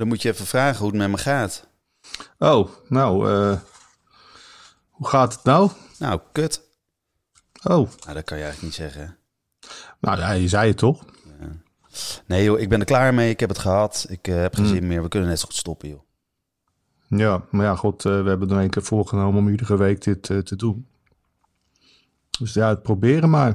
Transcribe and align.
Dan 0.00 0.08
moet 0.08 0.22
je 0.22 0.28
even 0.28 0.46
vragen 0.46 0.78
hoe 0.78 0.88
het 0.88 0.96
met 0.96 1.08
me 1.10 1.18
gaat. 1.18 1.66
Oh, 2.38 2.68
nou, 2.88 3.30
eh, 3.30 3.58
hoe 4.90 5.08
gaat 5.08 5.32
het 5.32 5.44
nou? 5.44 5.70
Nou, 5.98 6.20
kut. 6.32 6.62
Oh, 7.62 7.88
Nou, 8.00 8.14
dat 8.14 8.24
kan 8.24 8.38
je 8.38 8.44
eigenlijk 8.44 8.62
niet 8.62 8.74
zeggen. 8.74 9.16
nou 9.98 10.18
ja, 10.18 10.30
je 10.32 10.48
zei 10.48 10.68
het 10.68 10.76
toch? 10.78 11.04
Nee 12.26 12.44
joh, 12.44 12.60
ik 12.60 12.68
ben 12.68 12.78
er 12.80 12.84
klaar 12.84 13.14
mee. 13.14 13.30
Ik 13.30 13.40
heb 13.40 13.48
het 13.48 13.58
gehad. 13.58 14.06
Ik 14.08 14.28
eh, 14.28 14.34
heb 14.36 14.54
geen 14.54 14.64
Hmm. 14.64 14.74
zin 14.74 14.86
meer. 14.86 15.02
We 15.02 15.08
kunnen 15.08 15.28
net 15.28 15.38
zo 15.38 15.46
goed 15.46 15.54
stoppen 15.54 15.88
joh. 15.88 16.00
Ja, 17.08 17.42
maar 17.50 17.66
ja, 17.66 17.76
god, 17.76 18.04
eh, 18.04 18.22
we 18.22 18.28
hebben 18.28 18.50
er 18.50 18.56
een 18.56 18.70
keer 18.70 18.82
voorgenomen 18.82 19.40
om 19.40 19.48
iedere 19.48 19.76
week 19.76 20.02
dit 20.02 20.22
te 20.22 20.56
doen. 20.56 20.86
Dus 22.38 22.52
ja, 22.54 22.68
het 22.68 22.82
proberen 22.82 23.30
maar. 23.30 23.54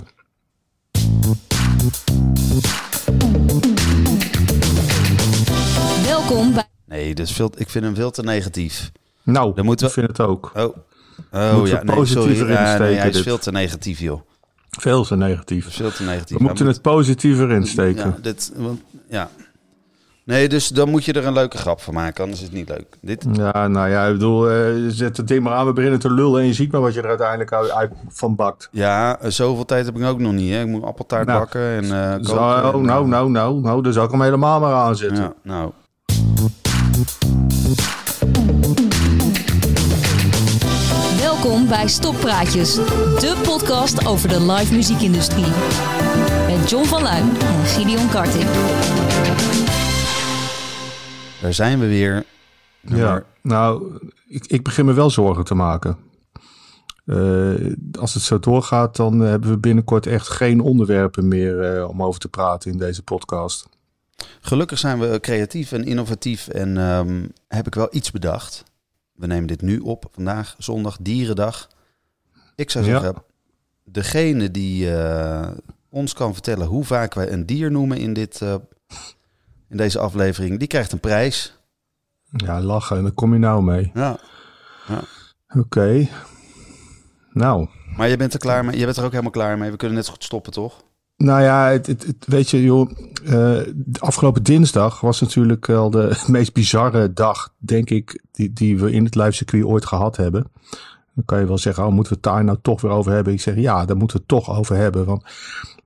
Welkom 6.28 6.54
bij 6.54 6.64
Nee, 6.86 7.16
dus 7.16 7.32
veel, 7.32 7.52
ik 7.57 7.70
vind 7.70 7.84
hem 7.86 7.96
veel 7.96 8.12
te 8.12 8.21
negatief. 8.24 8.92
Nou, 9.24 9.56
Dan 9.56 9.66
moeten 9.66 9.88
ik 9.88 9.93
we- 9.93 10.00
vind 10.02 10.18
het 10.18 10.28
ook. 10.28 10.52
Oh, 10.56 10.64
oh 10.64 11.54
Moeten 11.54 11.74
ja, 11.74 11.79
we 11.79 11.86
nee, 11.86 11.96
positiever 11.96 12.36
sorry. 12.36 12.52
Ja, 12.54 12.60
nee, 12.61 12.70
insteken, 12.70 12.97
hij 13.00 13.07
is 13.07 13.14
dit. 13.16 13.24
veel 13.24 13.38
te 13.38 13.52
negatief 13.52 14.00
joh. 14.00 14.21
Veel 14.69 15.04
te 15.04 15.16
negatief. 15.16 15.74
Veel 15.75 15.92
te 15.92 16.04
negatief. 16.04 16.38
We 16.38 16.43
moeten 16.43 16.68
het 16.68 16.82
positiever 16.82 17.52
insteken. 17.52 18.06
Ja, 18.06 18.18
dit, 18.21 18.52
want- 18.56 18.82
ja. 19.10 19.30
Nee, 20.24 20.50
dus 20.50 20.68
dan 20.68 20.89
moet 20.89 21.06
je 21.06 21.14
er 21.14 21.25
een 21.25 21.33
leuke 21.33 21.57
grap 21.57 21.82
van 21.82 21.93
maken, 21.93 22.24
anders 22.24 22.42
is 22.42 22.47
het 22.47 22.55
niet 22.57 22.69
leuk. 22.69 22.97
Dit, 23.02 23.25
Ja, 23.33 23.68
nou 23.68 23.89
ja, 23.89 24.05
ik 24.05 24.14
bedoel, 24.14 24.50
eh, 24.50 24.66
zet 24.88 25.18
het 25.18 25.28
ding 25.28 25.44
maar 25.44 25.54
aan, 25.54 25.66
we 25.66 25.74
beginnen 25.74 26.00
te 26.00 26.11
lullen 26.11 26.42
en 26.42 26.47
je 26.47 26.54
ziet 26.54 26.71
maar 26.71 26.82
wat 26.82 26.94
je 26.94 27.02
er 27.02 27.07
uiteindelijk 27.10 27.54
uit, 27.54 27.71
uit 27.71 27.92
van 28.10 28.36
bakt. 28.36 28.69
ja, 28.71 29.19
eh, 29.19 29.30
zoveel 29.32 29.66
tijd 29.66 29.86
heb 29.86 29.97
ik 29.97 30.04
ook 30.05 30.19
nog 30.19 30.33
niet. 30.33 30.52
Hè. 30.52 30.61
Ik 30.61 30.68
moet 30.68 30.83
appeltaart 30.83 31.28
Nou, 31.28 31.39
bakken 31.39 31.61
en 31.61 31.83
eh 31.83 32.11
koken. 32.11 32.25
Zo, 32.25 32.33
en, 32.36 32.61
nou, 32.86 33.08
nou, 33.08 33.30
nou, 33.30 33.59
nou, 33.61 33.81
daar 33.83 33.94
zou 33.94 34.05
ik 34.05 34.11
hem 34.11 34.22
helemaal 34.22 34.59
maar 34.59 34.73
aanzetten. 34.73 35.23
Ja, 35.23 35.33
nou. 35.42 35.72
Welkom 41.19 41.67
bij 41.67 41.87
Stoppraatjes, 41.87 42.73
de 42.75 43.41
podcast 43.43 44.05
over 44.07 44.29
de 44.29 44.41
live 44.52 44.73
muziekindustrie. 44.73 45.45
Met 46.47 46.69
John 46.69 46.85
van 46.85 47.02
Luijn 47.02 47.29
en 47.29 47.65
Gideon 47.65 48.09
Karting. 48.09 48.43
Daar 51.41 51.53
zijn 51.53 51.79
we 51.79 51.87
weer. 51.87 52.13
Ja, 52.15 52.23
Nummer- 52.81 53.25
nou, 53.41 53.97
ik, 54.27 54.45
ik 54.45 54.63
begin 54.63 54.85
me 54.85 54.93
wel 54.93 55.09
zorgen 55.09 55.43
te 55.43 55.55
maken. 55.55 55.97
Eh, 57.05 57.53
als 57.99 58.13
het 58.13 58.23
zo 58.23 58.39
doorgaat, 58.39 58.95
dan 58.95 59.19
hebben 59.19 59.49
we 59.49 59.57
binnenkort 59.57 60.07
echt 60.07 60.27
geen 60.30 60.59
onderwerpen 60.59 61.27
meer 61.27 61.61
eh, 61.77 61.89
om 61.89 62.03
over 62.03 62.19
te 62.19 62.27
praten 62.27 62.71
in 62.71 62.77
deze 62.77 63.03
podcast. 63.03 63.69
Gelukkig 64.41 64.80
zijn 64.80 64.99
we 64.99 65.19
creatief 65.19 65.71
en 65.71 65.83
innovatief 65.83 66.47
en 66.47 66.77
ehm, 66.77 67.27
heb 67.47 67.67
ik 67.67 67.75
wel 67.75 67.88
iets 67.91 68.11
bedacht. 68.11 68.63
We 69.13 69.27
nemen 69.27 69.47
dit 69.47 69.61
nu 69.61 69.80
op, 69.80 70.05
vandaag 70.11 70.55
zondag, 70.58 70.97
dierendag. 71.02 71.69
Ik 72.55 72.69
zou 72.69 72.86
Ja. 72.86 72.91
zeggen, 72.99 73.23
degene 73.83 74.52
die 74.52 74.95
eh, 74.97 75.47
ons 75.89 76.13
kan 76.13 76.33
vertellen 76.33 76.67
hoe 76.67 76.83
vaak 76.86 77.13
wij 77.13 77.31
een 77.31 77.45
dier 77.45 77.71
noemen 77.71 77.97
in, 77.97 78.13
dit, 78.13 78.41
eh, 78.41 78.55
in 79.69 79.77
deze 79.77 79.99
aflevering, 79.99 80.59
die 80.59 80.67
krijgt 80.67 80.91
een 80.91 80.99
prijs. 80.99 81.58
Ja, 82.30 82.61
lachen, 82.61 83.03
daar 83.03 83.11
kom 83.11 83.33
je 83.33 83.39
nou 83.39 83.63
mee. 83.63 83.91
Ja. 83.93 84.17
Oké. 85.58 86.08
Nou, 87.31 87.67
Maar 87.97 88.09
je 88.09 88.17
bent 88.17 88.33
er 88.33 88.39
klaar 88.39 88.66
mee, 88.66 88.77
je 88.77 88.86
bent 88.86 88.97
er 88.97 89.03
ook 89.03 89.09
helemaal 89.11 89.31
klaar 89.31 89.58
mee. 89.58 89.71
We 89.71 89.77
kunnen 89.77 89.97
net 89.97 90.05
zo 90.05 90.11
goed 90.11 90.23
stoppen, 90.23 90.52
toch? 90.52 90.83
Nou 91.17 91.41
ja, 91.41 91.69
het, 91.69 91.88
het, 91.88 92.16
weet 92.25 92.49
je, 92.49 92.63
joh, 92.63 92.89
de 93.75 93.99
afgelopen 93.99 94.44
dinsdag 94.44 95.02
was 95.02 95.21
natuurlijk 95.21 95.66
wel 95.66 95.89
de 95.89 96.23
meest 96.27 96.53
bizarre 96.53 97.13
dag, 97.13 97.53
denk 97.58 97.89
ik, 97.89 98.23
die, 98.31 98.53
die 98.53 98.80
we 98.80 98.91
in 98.91 99.03
het 99.03 99.16
live 99.16 99.66
ooit 99.67 99.86
gehad 99.86 100.17
hebben. 100.17 100.52
Dan 101.16 101.25
kan 101.25 101.39
je 101.39 101.45
wel 101.45 101.58
zeggen, 101.58 101.86
oh, 101.86 101.91
moeten 101.91 102.13
we 102.13 102.19
het 102.21 102.33
daar 102.33 102.43
nou 102.43 102.58
toch 102.61 102.81
weer 102.81 102.91
over 102.91 103.11
hebben? 103.11 103.33
Ik 103.33 103.41
zeg, 103.41 103.55
ja, 103.55 103.86
daar 103.86 103.97
moeten 103.97 104.17
we 104.17 104.23
het 104.27 104.43
toch 104.45 104.58
over 104.58 104.76
hebben. 104.76 105.05
Want 105.05 105.23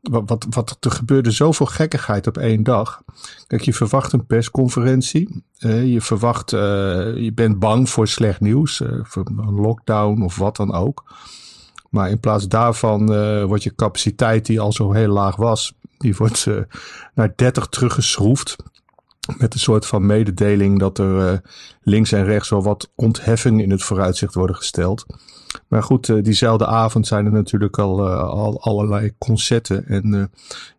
wat, 0.02 0.46
wat, 0.50 0.78
er 0.80 0.92
gebeurde 0.92 1.32
zoveel 1.32 1.66
gekkigheid 1.66 2.28
op 2.28 2.38
één 2.38 2.64
dag. 2.64 3.02
Kijk, 3.48 3.62
je 3.62 3.74
verwacht 3.74 4.14
een 4.14 4.26
persconferentie. 4.26 5.44
eh, 5.58 5.94
je 5.94 6.02
verwacht, 6.02 6.54
eh, 6.54 6.60
je 7.16 7.32
bent 7.36 7.60
bang 7.60 7.90
voor 7.90 8.08
slecht 8.08 8.40
nieuws, 8.40 8.82
voor 9.02 9.26
een 9.26 9.62
lockdown 9.62 10.22
of 10.22 10.38
wat 10.38 10.56
dan 10.56 10.74
ook. 10.74 11.04
Maar 11.90 12.10
in 12.10 12.20
plaats 12.20 12.48
daarvan 12.48 13.14
eh, 13.14 13.44
wordt 13.44 13.64
je 13.64 13.76
capaciteit, 13.76 14.46
die 14.46 14.60
al 14.60 14.72
zo 14.72 14.92
heel 14.92 15.12
laag 15.12 15.36
was, 15.36 15.74
die 15.98 16.16
wordt 16.16 16.46
eh, 16.48 16.56
naar 17.14 17.34
30 17.36 17.68
teruggeschroefd. 17.68 18.56
Met 19.38 19.54
een 19.54 19.60
soort 19.60 19.86
van 19.86 20.06
mededeling 20.06 20.80
dat 20.80 20.98
er 20.98 21.32
eh, 21.32 21.38
links 21.82 22.12
en 22.12 22.24
rechts 22.24 22.50
wel 22.50 22.64
wat 22.64 22.92
ontheffingen 22.96 23.64
in 23.64 23.72
het 23.72 23.84
vooruitzicht 23.84 24.34
worden 24.34 24.56
gesteld. 24.56 25.06
Maar 25.68 25.84
goed, 25.84 26.10
eh, 26.10 26.24
diezelfde 26.24 26.66
avond 26.66 27.08
zijn 27.08 27.26
er 27.26 27.32
natuurlijk 27.32 27.80
al, 27.80 28.08
eh, 28.08 28.30
al 28.30 28.62
allerlei 28.62 29.14
concerten. 29.18 29.88
En 29.88 30.32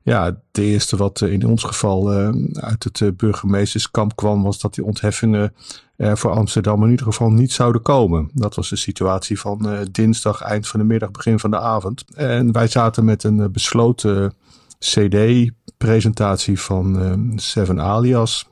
ja, 0.02 0.24
het 0.24 0.36
eerste 0.52 0.96
wat 0.96 1.20
in 1.20 1.46
ons 1.46 1.64
geval 1.64 2.10
uit 2.52 2.84
het 2.84 3.16
burgemeesterskamp 3.16 4.16
kwam, 4.16 4.42
was 4.42 4.60
dat 4.60 4.74
die 4.74 4.84
ontheffingen 4.84 5.54
er 5.96 6.18
voor 6.18 6.30
Amsterdam 6.30 6.84
in 6.84 6.90
ieder 6.90 7.06
geval 7.06 7.30
niet 7.30 7.52
zouden 7.52 7.82
komen. 7.82 8.30
Dat 8.32 8.54
was 8.54 8.68
de 8.68 8.76
situatie 8.76 9.40
van 9.40 9.88
dinsdag, 9.90 10.42
eind 10.42 10.68
van 10.68 10.80
de 10.80 10.86
middag, 10.86 11.10
begin 11.10 11.38
van 11.38 11.50
de 11.50 11.58
avond. 11.58 12.04
En 12.14 12.52
wij 12.52 12.66
zaten 12.66 13.04
met 13.04 13.24
een 13.24 13.52
besloten 13.52 14.32
CD-presentatie 14.80 16.60
van 16.60 17.00
eh, 17.00 17.12
Seven 17.36 17.80
Alias. 17.80 18.48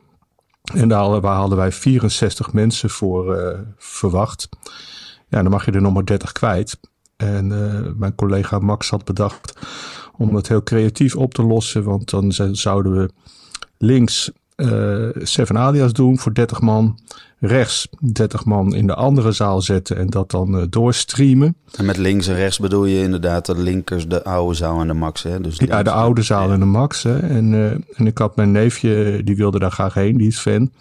En 0.75 0.89
daar 0.89 1.23
hadden, 1.23 1.57
wij 1.57 1.73
64 1.73 2.53
mensen 2.53 2.91
voor 2.91 3.37
eh, 3.37 3.59
verwacht. 3.77 4.49
Ja, 5.29 5.43
dan 5.43 5.51
mag 5.51 5.65
je 5.65 5.73
er 5.73 5.81
nog 5.81 5.93
maar 5.93 6.05
30 6.05 6.33
kwijt. 6.33 6.81
En 7.17 7.53
eh, 7.53 7.93
mijn 7.97 8.15
collega 8.15 8.59
Max 8.59 8.91
had 8.91 9.05
bedacht 9.05 9.59
om 10.17 10.35
het 10.35 10.49
heel 10.49 10.63
creatief 10.63 11.17
op 11.17 11.35
te 11.35 11.43
lossen. 11.43 11.85
Want 11.85 12.11
dan 12.11 12.33
zouden 12.53 12.93
we 12.97 13.11
links 13.79 14.31
eh 14.59 15.09
Seven 15.23 15.59
Alias 15.59 15.93
doen 15.93 16.19
voor 16.19 16.35
30 16.35 16.61
man. 16.61 16.99
Rechts 17.41 17.89
30 18.01 18.45
man 18.45 18.75
in 18.75 18.87
de 18.87 18.95
andere 18.95 19.33
zaal 19.33 19.61
zetten 19.61 19.97
en 19.97 20.11
dat 20.11 20.31
dan 20.31 20.59
eh, 20.59 20.63
doorstreamen. 20.71 21.57
En 21.77 21.85
met 21.85 21.97
links 21.97 22.27
en 22.27 22.35
rechts 22.35 22.59
bedoel 22.59 22.85
je 22.85 23.03
inderdaad 23.03 23.47
de 23.47 23.59
linkers, 23.59 24.09
de 24.09 24.25
oude 24.25 24.55
zaal 24.55 24.81
en 24.81 24.87
de 24.87 24.95
max. 24.95 25.23
Hè? 25.23 25.41
Dus 25.41 25.57
Ja, 25.59 25.83
de 25.83 25.91
oude 25.91 26.23
zaal 26.23 26.51
en 26.51 26.61
de 26.61 26.67
Max. 26.67 27.03
Hè. 27.03 27.19
En, 27.19 27.55
eh, 27.55 27.99
en 27.99 28.07
ik 28.07 28.19
had 28.19 28.37
mijn 28.37 28.53
neefje, 28.53 29.21
die 29.25 29.37
wilde 29.37 29.59
daar 29.59 29.71
graag 29.71 29.95
heen, 29.95 30.17
die 30.17 30.27
is 30.27 30.39
fan. 30.39 30.73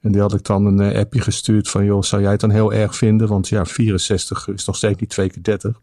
En 0.00 0.12
die 0.12 0.20
had 0.20 0.34
ik 0.34 0.44
dan 0.44 0.66
een 0.66 0.96
appje 0.96 1.20
gestuurd 1.20 1.68
van, 1.68 1.84
joh, 1.84 2.02
zou 2.02 2.22
jij 2.22 2.30
het 2.30 2.40
dan 2.40 2.50
heel 2.50 2.72
erg 2.72 2.96
vinden? 2.96 3.28
Want 3.28 3.48
ja, 3.48 3.64
64 3.64 4.48
is 4.48 4.64
nog 4.64 4.76
steeds 4.76 5.00
niet 5.00 5.10
2 5.10 5.30
keer 5.30 5.42
30. 5.42 5.80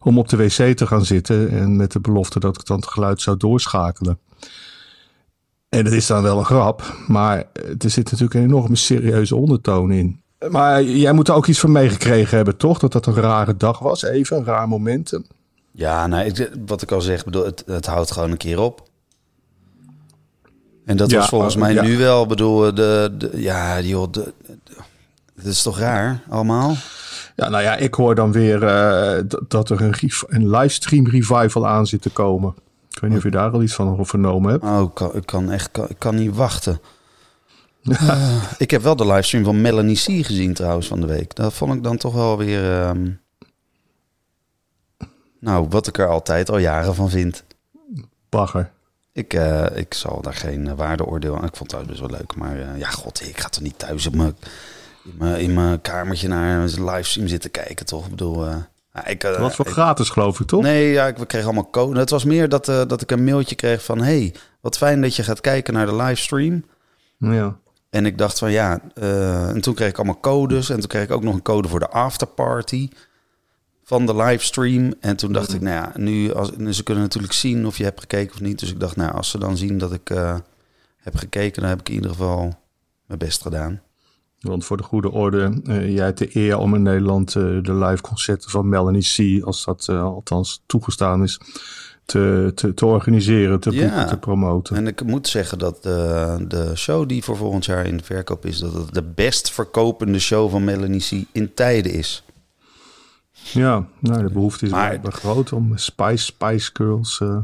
Om 0.00 0.18
op 0.18 0.28
de 0.28 0.36
wc 0.36 0.76
te 0.76 0.86
gaan 0.86 1.04
zitten 1.04 1.50
en 1.50 1.76
met 1.76 1.92
de 1.92 2.00
belofte 2.00 2.40
dat 2.40 2.60
ik 2.60 2.66
dan 2.66 2.76
het 2.76 2.86
geluid 2.86 3.20
zou 3.20 3.36
doorschakelen. 3.36 4.18
En 5.72 5.84
dat 5.84 5.92
is 5.92 6.06
dan 6.06 6.22
wel 6.22 6.38
een 6.38 6.44
grap, 6.44 6.96
maar 7.06 7.36
eh, 7.52 7.62
er 7.78 7.90
zit 7.90 8.04
natuurlijk 8.10 8.34
een 8.34 8.42
enorme 8.42 8.76
serieuze 8.76 9.36
ondertoon 9.36 9.90
in. 9.92 10.20
Maar 10.50 10.82
jij 10.82 11.12
moet 11.12 11.28
er 11.28 11.34
ook 11.34 11.46
iets 11.46 11.58
van 11.60 11.72
meegekregen 11.72 12.36
hebben, 12.36 12.56
toch? 12.56 12.78
Dat 12.78 12.92
dat 12.92 13.06
een 13.06 13.14
rare 13.14 13.56
dag 13.56 13.78
was, 13.78 14.02
even, 14.02 14.36
een 14.36 14.44
raar 14.44 14.68
moment. 14.68 15.20
Ja, 15.72 16.06
nou, 16.06 16.24
ik, 16.24 16.50
wat 16.66 16.82
ik 16.82 16.92
al 16.92 17.00
zeg, 17.00 17.24
bedoel, 17.24 17.44
het, 17.44 17.62
het 17.66 17.86
houdt 17.86 18.10
gewoon 18.12 18.30
een 18.30 18.36
keer 18.36 18.60
op. 18.60 18.88
En 20.84 20.96
dat 20.96 21.10
Ja, 21.10 21.18
was 21.18 21.28
volgens 21.28 21.56
maar- 21.56 21.74
mij 21.74 21.82
ja. 21.84 21.88
nu 21.90 21.96
wel, 21.98 22.26
bedoel, 22.26 22.74
de, 22.74 23.14
de, 23.18 23.30
ja, 23.34 23.80
joh, 23.80 24.12
de, 24.12 24.32
de- 24.64 24.74
het 25.36 25.44
is 25.46 25.62
toch 25.62 25.78
raar, 25.78 26.22
allemaal? 26.28 26.74
Ja, 27.36 27.48
nou 27.48 27.62
ja, 27.62 27.76
ik 27.76 27.94
hoor 27.94 28.14
dan 28.14 28.32
weer 28.32 28.62
eh, 28.64 29.18
d- 29.18 29.40
dat 29.48 29.70
er 29.70 29.80
een, 29.82 29.94
een 30.28 30.50
livestream 30.50 31.06
revival 31.08 31.66
aan 31.68 31.86
zit 31.86 32.02
te 32.02 32.10
komen. 32.10 32.54
Ik 32.94 33.00
weet 33.00 33.10
niet 33.10 33.18
of 33.18 33.24
je 33.24 33.30
daar 33.30 33.50
al 33.50 33.62
iets 33.62 33.74
van 33.74 34.06
vernomen 34.06 34.50
hebt. 34.50 34.64
Oh, 34.64 34.82
ik 34.82 34.94
kan, 34.94 35.14
ik 35.14 35.26
kan 35.26 35.50
echt, 35.50 35.70
kan, 35.70 35.88
ik 35.88 35.98
kan 35.98 36.14
niet 36.14 36.34
wachten. 36.34 36.80
Eh, 37.90 38.42
ik 38.58 38.70
heb 38.70 38.82
wel 38.82 38.96
de 38.96 39.06
livestream 39.06 39.44
van 39.44 39.60
Melanie 39.60 39.96
C 39.96 40.26
gezien 40.26 40.54
trouwens 40.54 40.86
van 40.86 41.00
de 41.00 41.06
week. 41.06 41.34
Dat 41.34 41.52
vond 41.52 41.74
ik 41.74 41.82
dan 41.82 41.96
toch 41.96 42.14
wel 42.14 42.38
weer, 42.38 42.80
ehm, 42.80 43.10
nou, 45.40 45.66
wat 45.68 45.86
ik 45.86 45.98
er 45.98 46.08
altijd 46.08 46.50
al 46.50 46.58
jaren 46.58 46.94
van 46.94 47.10
vind. 47.10 47.44
Bagger. 48.28 48.70
Ik, 49.12 49.34
eh, 49.34 49.66
ik 49.74 49.94
zal 49.94 50.22
daar 50.22 50.34
geen 50.34 50.68
eh, 50.68 50.74
waardeoordeel 50.74 51.36
aan. 51.36 51.44
Ik 51.44 51.56
vond 51.56 51.70
het 51.70 51.80
thuis 51.80 51.86
best 51.86 52.00
wel 52.00 52.18
leuk. 52.18 52.36
Maar 52.36 52.78
ja, 52.78 52.90
god, 52.90 53.22
ik 53.28 53.40
ga 53.40 53.48
toch 53.48 53.62
niet 53.62 53.78
thuis 53.78 54.06
op 54.06 54.14
mijn, 54.14 54.36
in 55.04 55.14
mijn, 55.18 55.40
in 55.40 55.54
mijn 55.54 55.80
kamertje 55.80 56.28
naar 56.28 56.58
een 56.58 56.84
livestream 56.84 57.28
zitten 57.28 57.50
kijken, 57.50 57.86
toch? 57.86 58.04
Ik 58.04 58.10
bedoel, 58.10 58.46
ik, 59.06 59.22
Wat 59.22 59.54
voor 59.54 59.66
ik- 59.66 59.72
gratis, 59.72 60.08
geloof 60.10 60.40
ik, 60.40 60.46
toch? 60.46 60.62
Nee, 60.62 60.92
ja, 60.92 61.06
ik 61.06 61.16
we 61.16 61.26
kregen 61.26 61.46
allemaal 61.46 61.70
code. 61.70 61.98
Het 61.98 62.10
was 62.10 62.24
meer 62.24 62.48
dat, 62.48 62.68
eh, 62.68 62.82
dat 62.86 63.02
ik 63.02 63.10
een 63.10 63.24
mailtje 63.24 63.54
kreeg 63.54 63.84
van... 63.84 64.02
hey, 64.02 64.34
wat 64.60 64.76
fijn 64.76 65.00
dat 65.00 65.16
je 65.16 65.22
gaat 65.22 65.40
kijken 65.40 65.74
naar 65.74 65.86
de 65.86 65.96
livestream. 65.96 66.64
Ja. 67.18 67.56
En 67.90 68.06
ik 68.06 68.18
dacht 68.18 68.38
van 68.38 68.50
ja... 68.50 68.80
eh, 68.94 69.48
en 69.48 69.60
toen 69.60 69.74
kreeg 69.74 69.88
ik 69.88 69.96
allemaal 69.96 70.20
codes. 70.20 70.70
En 70.70 70.78
toen 70.78 70.88
kreeg 70.88 71.02
ik 71.02 71.10
ook 71.10 71.22
nog 71.22 71.34
een 71.34 71.42
code 71.42 71.68
voor 71.68 71.78
de 71.78 71.88
afterparty 71.88 72.88
van 73.84 74.06
de 74.06 74.16
livestream. 74.16 74.94
En 75.00 75.16
toen 75.16 75.32
dacht 75.32 75.54
ik, 75.54 75.60
nou 75.60 75.74
ja, 75.74 75.92
nu... 75.96 76.32
Als, 76.32 76.50
ze 76.70 76.82
kunnen 76.82 77.02
natuurlijk 77.02 77.32
zien 77.32 77.66
of 77.66 77.76
je 77.76 77.84
hebt 77.84 78.00
gekeken 78.00 78.34
of 78.34 78.40
niet. 78.40 78.58
Dus 78.58 78.70
ik 78.70 78.80
dacht, 78.80 78.96
nou, 78.96 79.12
als 79.12 79.30
ze 79.30 79.38
dan 79.38 79.56
zien 79.56 79.78
dat 79.78 79.92
ik 79.92 80.10
eh, 80.10 80.36
heb 80.96 81.16
gekeken... 81.16 81.60
dan 81.60 81.70
heb 81.70 81.80
ik 81.80 81.88
in 81.88 81.94
ieder 81.94 82.10
geval 82.10 82.40
mijn 83.06 83.18
best 83.18 83.42
gedaan. 83.42 83.80
Want 84.42 84.64
voor 84.64 84.76
de 84.76 84.82
goede 84.82 85.10
orde, 85.10 85.60
uh, 85.64 85.94
jij 85.94 86.04
hebt 86.04 86.18
de 86.18 86.36
eer 86.36 86.58
om 86.58 86.74
in 86.74 86.82
Nederland 86.82 87.34
uh, 87.34 87.62
de 87.62 87.74
live 87.74 88.02
concerten 88.02 88.50
van 88.50 88.68
Melanie 88.68 89.38
C, 89.40 89.44
als 89.44 89.64
dat 89.64 89.86
uh, 89.90 90.02
althans 90.02 90.62
toegestaan 90.66 91.22
is, 91.22 91.40
te, 92.04 92.52
te, 92.54 92.74
te 92.74 92.86
organiseren, 92.86 93.60
te 93.60 93.70
Ja. 93.70 94.04
te 94.04 94.18
promoten. 94.18 94.76
En 94.76 94.86
ik 94.86 95.04
moet 95.04 95.28
zeggen 95.28 95.58
dat 95.58 95.82
de, 95.82 96.44
de 96.48 96.72
show 96.76 97.08
die 97.08 97.22
voor 97.24 97.36
volgend 97.36 97.64
jaar 97.64 97.86
in 97.86 97.96
de 97.96 98.04
verkoop 98.04 98.46
is, 98.46 98.58
dat 98.58 98.72
het 98.74 98.94
de 98.94 99.02
best 99.02 99.50
verkopende 99.50 100.18
show 100.18 100.50
van 100.50 100.64
Melanie 100.64 101.00
C 101.00 101.26
in 101.32 101.54
tijden 101.54 101.92
is. 101.92 102.24
Ja, 103.52 103.86
nou, 103.98 104.22
de 104.26 104.32
behoefte 104.32 104.64
is 104.64 104.70
Maar- 104.70 104.98
groot 105.02 105.52
om 105.52 105.76
Spice, 105.76 106.24
Spice 106.24 106.70
Girls 106.72 107.20
eh, 107.20 107.36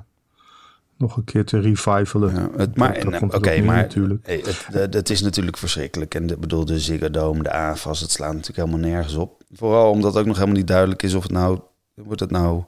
nog 0.98 1.16
een 1.16 1.24
keer 1.24 1.44
te 1.44 1.60
revivalen. 1.60 2.34
Ja, 2.34 2.48
het, 2.56 2.76
maar 2.76 3.04
nou, 3.04 3.24
oké, 3.34 3.60
maar 3.60 3.76
natuurlijk. 3.76 4.26
hey, 4.26 4.42
het, 4.44 4.66
het, 4.72 4.94
het 4.94 5.10
is 5.10 5.20
natuurlijk 5.20 5.56
verschrikkelijk. 5.56 6.14
En 6.14 6.26
de, 6.26 6.36
bedoel, 6.36 6.64
de 6.64 6.80
Ziggo 6.80 7.10
Dome, 7.10 7.42
de 7.42 7.52
AFAS, 7.52 8.00
het 8.00 8.10
slaat 8.10 8.32
natuurlijk 8.32 8.68
helemaal 8.68 8.90
nergens 8.90 9.14
op. 9.14 9.42
Vooral 9.52 9.90
omdat 9.90 10.16
ook 10.16 10.26
nog 10.26 10.36
helemaal 10.36 10.56
niet 10.56 10.66
duidelijk 10.66 11.02
is 11.02 11.14
of 11.14 11.22
het 11.22 11.32
nou... 11.32 11.58
Wordt 11.94 12.20
het 12.20 12.30
nou... 12.30 12.62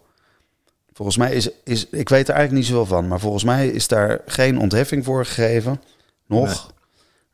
Volgens 0.93 1.17
mij 1.17 1.33
is, 1.33 1.51
is... 1.65 1.89
Ik 1.89 2.09
weet 2.09 2.29
er 2.29 2.35
eigenlijk 2.35 2.53
niet 2.53 2.77
zoveel 2.77 2.97
van. 2.97 3.09
Maar 3.09 3.21
volgens 3.21 3.45
mij 3.45 3.69
is 3.69 3.89
daar 3.89 4.21
geen 4.27 4.59
ontheffing 4.59 5.05
voor 5.05 5.25
gegeven. 5.25 5.83
Nog. 6.27 6.73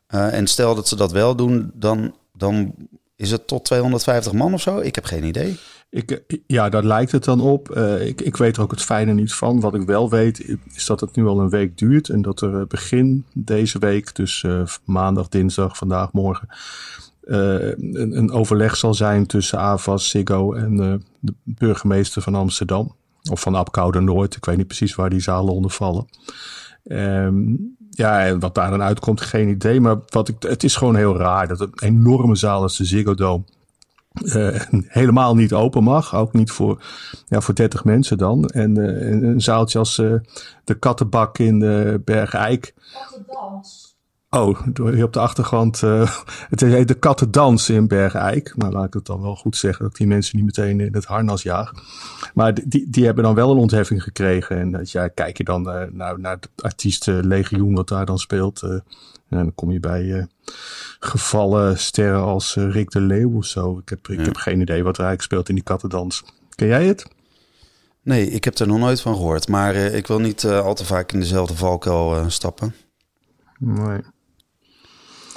Eh, 0.07 0.33
en 0.33 0.47
stel 0.47 0.75
dat 0.75 0.87
ze 0.87 0.95
dat 0.95 1.11
wel 1.11 1.35
doen, 1.35 1.71
dan, 1.73 2.15
dan 2.33 2.73
is 3.15 3.31
het 3.31 3.47
tot 3.47 3.65
250 3.65 4.33
man 4.33 4.53
of 4.53 4.61
zo. 4.61 4.79
Ik 4.79 4.95
heb 4.95 5.05
geen 5.05 5.23
idee. 5.23 5.59
Ik, 5.89 6.11
eh, 6.11 6.39
ja, 6.47 6.69
daar 6.69 6.83
lijkt 6.83 7.11
het 7.11 7.23
dan 7.23 7.41
op. 7.41 7.69
Eh, 7.69 8.07
ik, 8.07 8.21
ik 8.21 8.37
weet 8.37 8.57
er 8.57 8.63
ook 8.63 8.71
het 8.71 8.81
fijne 8.81 9.13
niet 9.13 9.33
van. 9.33 9.59
Wat 9.59 9.75
ik 9.75 9.81
wel 9.81 10.09
weet, 10.09 10.57
is 10.73 10.85
dat 10.85 10.99
het 10.99 11.15
nu 11.15 11.25
al 11.25 11.39
een 11.39 11.49
week 11.49 11.77
duurt. 11.77 12.09
En 12.09 12.21
dat 12.21 12.41
er 12.41 12.59
eh, 12.59 12.67
begin 12.67 13.25
deze 13.33 13.79
week, 13.79 14.15
dus 14.15 14.45
maandag, 14.85 15.29
dinsdag, 15.29 15.77
vandaag, 15.77 16.11
morgen, 16.11 16.47
een, 17.21 18.17
een 18.17 18.31
overleg 18.31 18.75
zal 18.75 18.93
zijn 18.93 19.25
tussen 19.25 19.59
AVAS, 19.59 20.09
Ziggo 20.09 20.53
en 20.53 20.75
de 21.19 21.33
burgemeester 21.43 22.21
van 22.21 22.35
Amsterdam. 22.35 22.95
Of 23.31 23.41
van 23.41 23.55
Apkoude 23.55 23.99
Noord. 23.99 24.35
Ik 24.35 24.45
weet 24.45 24.57
niet 24.57 24.67
precies 24.67 24.95
waar 24.95 25.09
die 25.09 25.19
zalen 25.19 25.53
onder 25.53 25.71
vallen. 25.71 26.05
Ehm, 26.83 27.55
ja, 27.89 28.25
en 28.25 28.39
wat 28.39 28.55
daar 28.55 28.69
dan 28.69 28.81
uitkomt, 28.81 29.21
geen 29.21 29.49
idee. 29.49 29.81
Maar 29.81 29.97
wat 30.07 30.27
ik, 30.27 30.35
het 30.39 30.63
is 30.63 30.75
gewoon 30.75 30.95
heel 30.95 31.17
raar 31.17 31.47
dat 31.47 31.61
een 31.61 31.73
enorme 31.75 32.35
zaal 32.35 32.61
als 32.61 32.77
de 32.77 32.85
Ziggo 32.85 33.13
Dome 33.15 33.43
eh, 34.21 34.61
helemaal 34.99 35.35
niet 35.35 35.53
open 35.53 35.83
mag. 35.83 36.15
Ook 36.15 36.33
niet 36.33 36.51
voor, 36.51 36.83
ja, 37.27 37.41
voor 37.41 37.55
30 37.55 37.83
mensen 37.83 38.17
dan. 38.17 38.45
En 38.45 38.77
eh, 38.77 39.11
een, 39.11 39.41
zaaltje 39.41 39.79
als 39.79 39.97
eh, 39.97 40.13
de 40.63 40.79
Kattenbak 40.79 41.37
in 41.37 41.61
uh, 41.61 41.93
Bergijk. 42.03 42.73
Oh, 44.41 44.59
hier 44.91 45.03
op 45.03 45.13
de 45.13 45.19
achtergrond. 45.19 45.83
eh, 45.83 46.17
het 46.49 46.61
heet 46.61 46.87
de 46.87 46.93
Kattendans 46.93 47.69
in 47.69 47.87
Bergijk. 47.87 48.53
Nou, 48.55 48.71
laat 48.73 48.85
ik 48.85 48.93
het 48.93 49.05
dan 49.05 49.21
wel 49.21 49.35
goed 49.35 49.57
zeggen 49.57 49.85
dat 49.85 49.95
die 49.95 50.07
mensen 50.07 50.35
niet 50.35 50.45
meteen 50.45 50.79
in 50.79 50.93
het 50.93 51.05
harnas 51.05 51.41
jaag. 51.43 51.71
Maar 52.33 52.53
die, 52.65 52.89
die 52.89 53.05
hebben 53.05 53.23
dan 53.23 53.35
wel 53.35 53.51
een 53.51 53.57
ontheffing 53.57 54.03
gekregen. 54.03 54.57
En 54.57 54.71
dat 54.71 54.91
ja, 54.91 55.07
kijk 55.07 55.37
je 55.37 55.43
dan 55.43 55.69
eh, 55.69 55.87
naar, 55.91 56.19
naar 56.19 56.35
het 56.35 56.49
artiestenlegioen 56.55 57.73
wat 57.75 57.87
daar 57.87 58.05
dan 58.05 58.19
speelt. 58.19 58.61
eh, 58.61 58.69
en 58.71 59.37
dan 59.37 59.55
kom 59.55 59.71
je 59.71 59.79
bij 59.79 60.13
eh, 60.17 60.23
gevallen 60.99 61.77
sterren 61.79 62.21
als 62.21 62.55
eh, 62.55 62.71
Rick 62.71 62.89
de 62.91 63.01
Leeuw 63.01 63.35
of 63.37 63.45
zo. 63.45 63.77
Ik 63.77 63.89
heb, 63.89 64.07
ik 64.07 64.19
Ja. 64.19 64.23
heb 64.25 64.35
geen 64.35 64.61
idee 64.61 64.83
wat 64.83 64.97
er 64.97 65.03
eigenlijk 65.03 65.21
speelt 65.21 65.49
in 65.49 65.55
die 65.55 65.63
kattendans. 65.63 66.23
Ken 66.55 66.67
jij 66.67 66.85
het? 66.85 67.05
Nee, 68.03 68.29
ik 68.29 68.43
heb 68.43 68.57
er 68.57 68.67
nog 68.67 68.77
nooit 68.79 69.01
van 69.01 69.13
gehoord. 69.15 69.47
Maar 69.47 69.75
eh, 69.75 69.95
ik 69.95 70.07
wil 70.07 70.19
niet 70.19 70.43
eh, 70.43 70.59
al 70.65 70.73
te 70.75 70.85
vaak 70.85 71.11
in 71.11 71.19
dezelfde 71.19 71.55
valkuil 71.55 72.15
eh, 72.15 72.25
stappen. 72.27 72.75
Nee. 73.59 74.01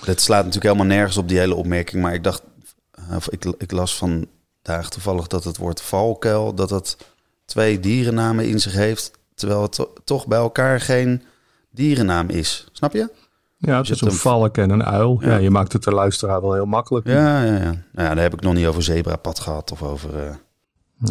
Het 0.05 0.20
slaat 0.20 0.44
natuurlijk 0.44 0.75
helemaal 0.75 0.97
nergens 0.97 1.17
op 1.17 1.29
die 1.29 1.38
hele 1.38 1.55
opmerking. 1.55 2.02
Maar 2.02 2.14
ik 2.14 2.25
dacht, 2.25 2.43
eh, 2.91 3.17
of 3.17 3.29
ik, 3.29 3.44
ik 3.58 3.70
las 3.70 3.97
vandaag 3.97 4.91
toevallig 4.91 5.26
dat 5.26 5.44
het 5.44 5.56
woord 5.56 5.81
valkuil, 5.82 6.55
dat 6.55 6.70
het 6.70 6.97
twee 7.44 7.81
dierennamen 7.81 8.49
in 8.49 8.61
zich 8.61 8.73
heeft. 8.73 9.11
Terwijl 9.35 9.62
het 9.62 9.73
to- 9.73 9.93
toch 10.05 10.26
bij 10.26 10.38
elkaar 10.38 10.81
geen 10.81 11.23
dierennaam 11.70 12.29
is. 12.29 12.67
Snap 12.73 12.93
je? 12.93 13.11
Ja, 13.56 13.76
het 13.76 13.91
is 13.91 14.00
een 14.00 14.08
een- 14.08 14.14
valk 14.14 14.56
en 14.58 14.70
een 14.70 14.85
uil. 14.85 15.19
Ja. 15.20 15.29
Ja. 15.29 15.37
je 15.37 15.50
maakt 15.50 15.73
het 15.73 15.82
de 15.82 15.91
luisteraar 15.93 16.41
wel 16.41 16.53
heel 16.55 16.67
makkelijk. 16.67 17.06
Ja, 17.06 17.43
ja, 17.44 17.53
ja. 17.56 17.62
Nou 17.93 18.08
ja, 18.08 18.14
daar 18.14 18.17
heb 18.23 18.32
ik 18.32 18.41
nog 18.41 18.55
niet 18.55 18.67
over 18.67 18.82
zebrapad 18.82 19.38
gehad 19.41 19.73
of 19.73 19.82
over 19.82 20.19
eh 20.26 20.35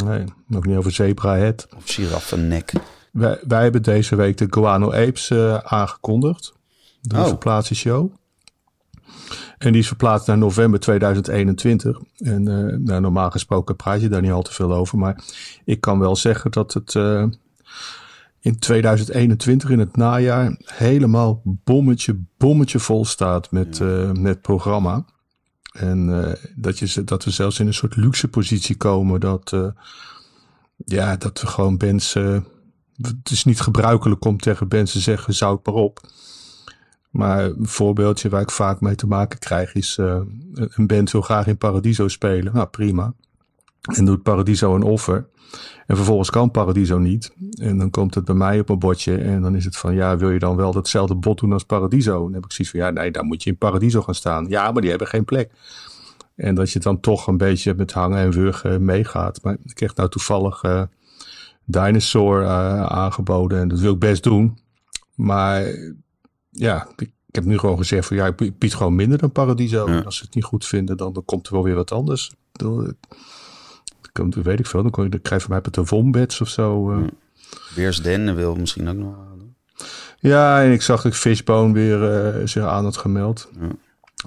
Nee, 0.05 0.23
nog 0.47 0.65
niet 0.65 0.77
over 0.77 0.91
zebrahead. 0.91 1.67
of 1.77 1.83
giraffennek. 1.85 2.71
Wij, 3.11 3.39
wij 3.47 3.61
hebben 3.63 3.83
deze 3.83 4.15
week 4.15 4.37
de 4.37 4.47
Guano 4.49 4.91
Apes 4.91 5.29
eh, 5.29 5.55
aangekondigd. 5.57 6.53
De 7.01 7.15
Oh. 7.17 7.25
verplaatsingsshow. 7.27 8.11
En 9.57 9.71
die 9.71 9.81
is 9.81 9.87
verplaatst 9.87 10.27
naar 10.27 10.37
november 10.37 10.79
2021. 10.79 11.99
En 12.17 12.47
eh, 12.47 12.77
nou, 12.77 13.01
normaal 13.01 13.31
gesproken 13.31 13.75
praat 13.75 14.01
je 14.01 14.09
daar 14.09 14.21
niet 14.21 14.31
al 14.31 14.41
te 14.41 14.53
veel 14.53 14.73
over. 14.73 14.97
Maar 14.97 15.23
ik 15.65 15.81
kan 15.81 15.99
wel 15.99 16.15
zeggen 16.15 16.51
dat 16.51 16.73
het 16.73 16.95
eh, 16.95 17.25
in 18.39 18.59
2021, 18.59 19.69
in 19.69 19.79
het 19.79 19.95
najaar, 19.95 20.55
helemaal 20.65 21.41
bommetje, 21.43 22.19
bommetje 22.37 22.79
vol 22.79 23.05
staat 23.05 23.51
met, 23.51 23.79
eh, 23.79 24.11
met 24.11 24.41
programma. 24.41 25.05
En 25.71 26.35
dat, 26.55 26.79
je, 26.79 27.03
dat 27.03 27.23
we 27.23 27.31
zelfs 27.31 27.59
in 27.59 27.67
een 27.67 27.73
soort 27.73 27.95
luxe 27.95 28.27
positie 28.27 28.75
komen. 28.75 29.19
Dat, 29.19 29.73
ja, 30.85 31.15
dat 31.15 31.41
we 31.41 31.47
gewoon 31.47 31.77
eh, 31.79 32.37
het 33.01 33.31
is 33.31 33.43
niet 33.43 33.59
gebruikelijk 33.61 34.25
om 34.25 34.37
tegen 34.37 34.67
bands 34.67 34.91
te 34.91 34.99
zeggen, 34.99 35.33
zout 35.33 35.65
maar 35.65 35.75
op. 35.75 35.99
Maar 37.09 37.45
een 37.45 37.67
voorbeeldje 37.67 38.29
waar 38.29 38.41
ik 38.41 38.51
vaak 38.51 38.81
mee 38.81 38.95
te 38.95 39.07
maken 39.07 39.39
krijg 39.39 39.73
is... 39.73 39.97
eh, 39.97 40.21
een 40.53 40.87
band 40.87 41.11
wil 41.11 41.21
graag 41.21 41.47
in 41.47 41.57
Paradiso 41.57 42.07
spelen. 42.07 42.53
Nou, 42.53 42.67
prima. 42.67 43.13
En 43.95 44.05
doet 44.05 44.23
Paradiso 44.23 44.75
een 44.75 44.83
offer. 44.83 45.27
En 45.87 45.95
vervolgens 45.95 46.29
kan 46.29 46.51
Paradiso 46.51 46.97
niet. 46.97 47.33
En 47.61 47.77
dan 47.77 47.89
komt 47.89 48.15
het 48.15 48.25
bij 48.25 48.35
mij 48.35 48.59
op 48.59 48.67
mijn 48.67 48.79
bordje. 48.79 49.17
En 49.17 49.41
dan 49.41 49.55
is 49.55 49.65
het 49.65 49.77
van, 49.77 49.93
ja, 49.93 50.17
wil 50.17 50.29
je 50.29 50.39
dan 50.39 50.55
wel 50.55 50.71
datzelfde 50.71 51.15
bod 51.15 51.39
doen 51.39 51.53
als 51.53 51.63
Paradiso? 51.63 52.15
En 52.15 52.23
dan 52.23 52.33
heb 52.33 52.45
ik 52.45 52.51
zoiets 52.51 52.73
van, 52.73 52.79
ja, 52.79 52.89
nee, 52.89 53.11
dan 53.11 53.25
moet 53.25 53.43
je 53.43 53.49
in 53.49 53.57
Paradiso 53.57 54.01
gaan 54.01 54.15
staan. 54.15 54.45
Ja, 54.47 54.71
maar 54.71 54.81
die 54.81 54.89
hebben 54.89 55.07
geen 55.07 55.25
plek. 55.25 55.51
En 56.35 56.55
dat 56.55 56.71
je 56.71 56.79
dan 56.79 56.99
toch 56.99 57.27
een 57.27 57.37
beetje 57.37 57.73
met 57.73 57.91
hangen 57.91 58.17
en 58.17 58.31
wurgen 58.31 58.85
meegaat. 58.85 59.39
Maar 59.43 59.53
ik 59.63 59.75
kreeg 59.75 59.95
nou 59.95 60.09
toevallig 60.09 60.63
eh, 60.63 60.81
Dinosaur 61.65 62.41
eh, 62.41 62.83
aangeboden. 62.85 63.59
En 63.59 63.67
dat 63.67 63.79
wil 63.79 63.93
ik 63.93 63.99
best 63.99 64.23
doen. 64.23 64.57
Maar 65.15 65.63
ja, 66.49 66.87
ik, 66.97 67.11
heb 67.31 67.43
nu 67.45 67.57
gewoon 67.57 67.77
gezegd 67.77 68.07
van 68.07 68.17
ja, 68.17 68.25
ik 68.37 68.57
bied- 68.59 68.73
gewoon 68.73 68.95
minder 68.95 69.17
dan 69.17 69.31
Paradiso. 69.31 69.87
Ja. 69.89 69.97
En 69.97 70.05
als 70.05 70.17
ze 70.17 70.23
het 70.23 70.35
niet 70.35 70.43
goed 70.43 70.65
vinden, 70.65 70.97
dan, 70.97 71.13
dan 71.13 71.25
komt 71.25 71.47
er 71.47 71.53
wel 71.53 71.63
weer 71.63 71.75
wat 71.75 71.91
anders. 71.91 72.31
Het 72.53 74.11
komt, 74.13 74.35
weet 74.35 74.59
ik 74.59 74.65
veel. 74.65 74.81
Dan, 74.81 74.91
kon 74.91 75.09
dan 75.09 75.21
krijg 75.21 75.41
je 75.41 75.47
van 75.47 75.55
mij 75.57 75.61
met 75.65 75.73
de 75.73 75.95
wombats 75.95 76.41
of 76.41 76.47
zo. 76.49 76.91
eh. 76.91 76.97
Ja. 77.01 78.33
Wil 78.35 78.55
misschien 78.55 78.87
ook 78.89 78.95
nog. 78.95 79.15
Ja, 80.19 80.63
en 80.63 80.71
ik 80.71 80.81
zag 80.81 81.01
dat 81.01 81.15
Fishbone 81.15 81.73
weer 81.73 82.03
eh, 82.11 82.47
zich 82.47 82.63
aan 82.63 82.83
had 82.83 82.97
gemeld. 82.97 83.49
Ja. 83.59 83.67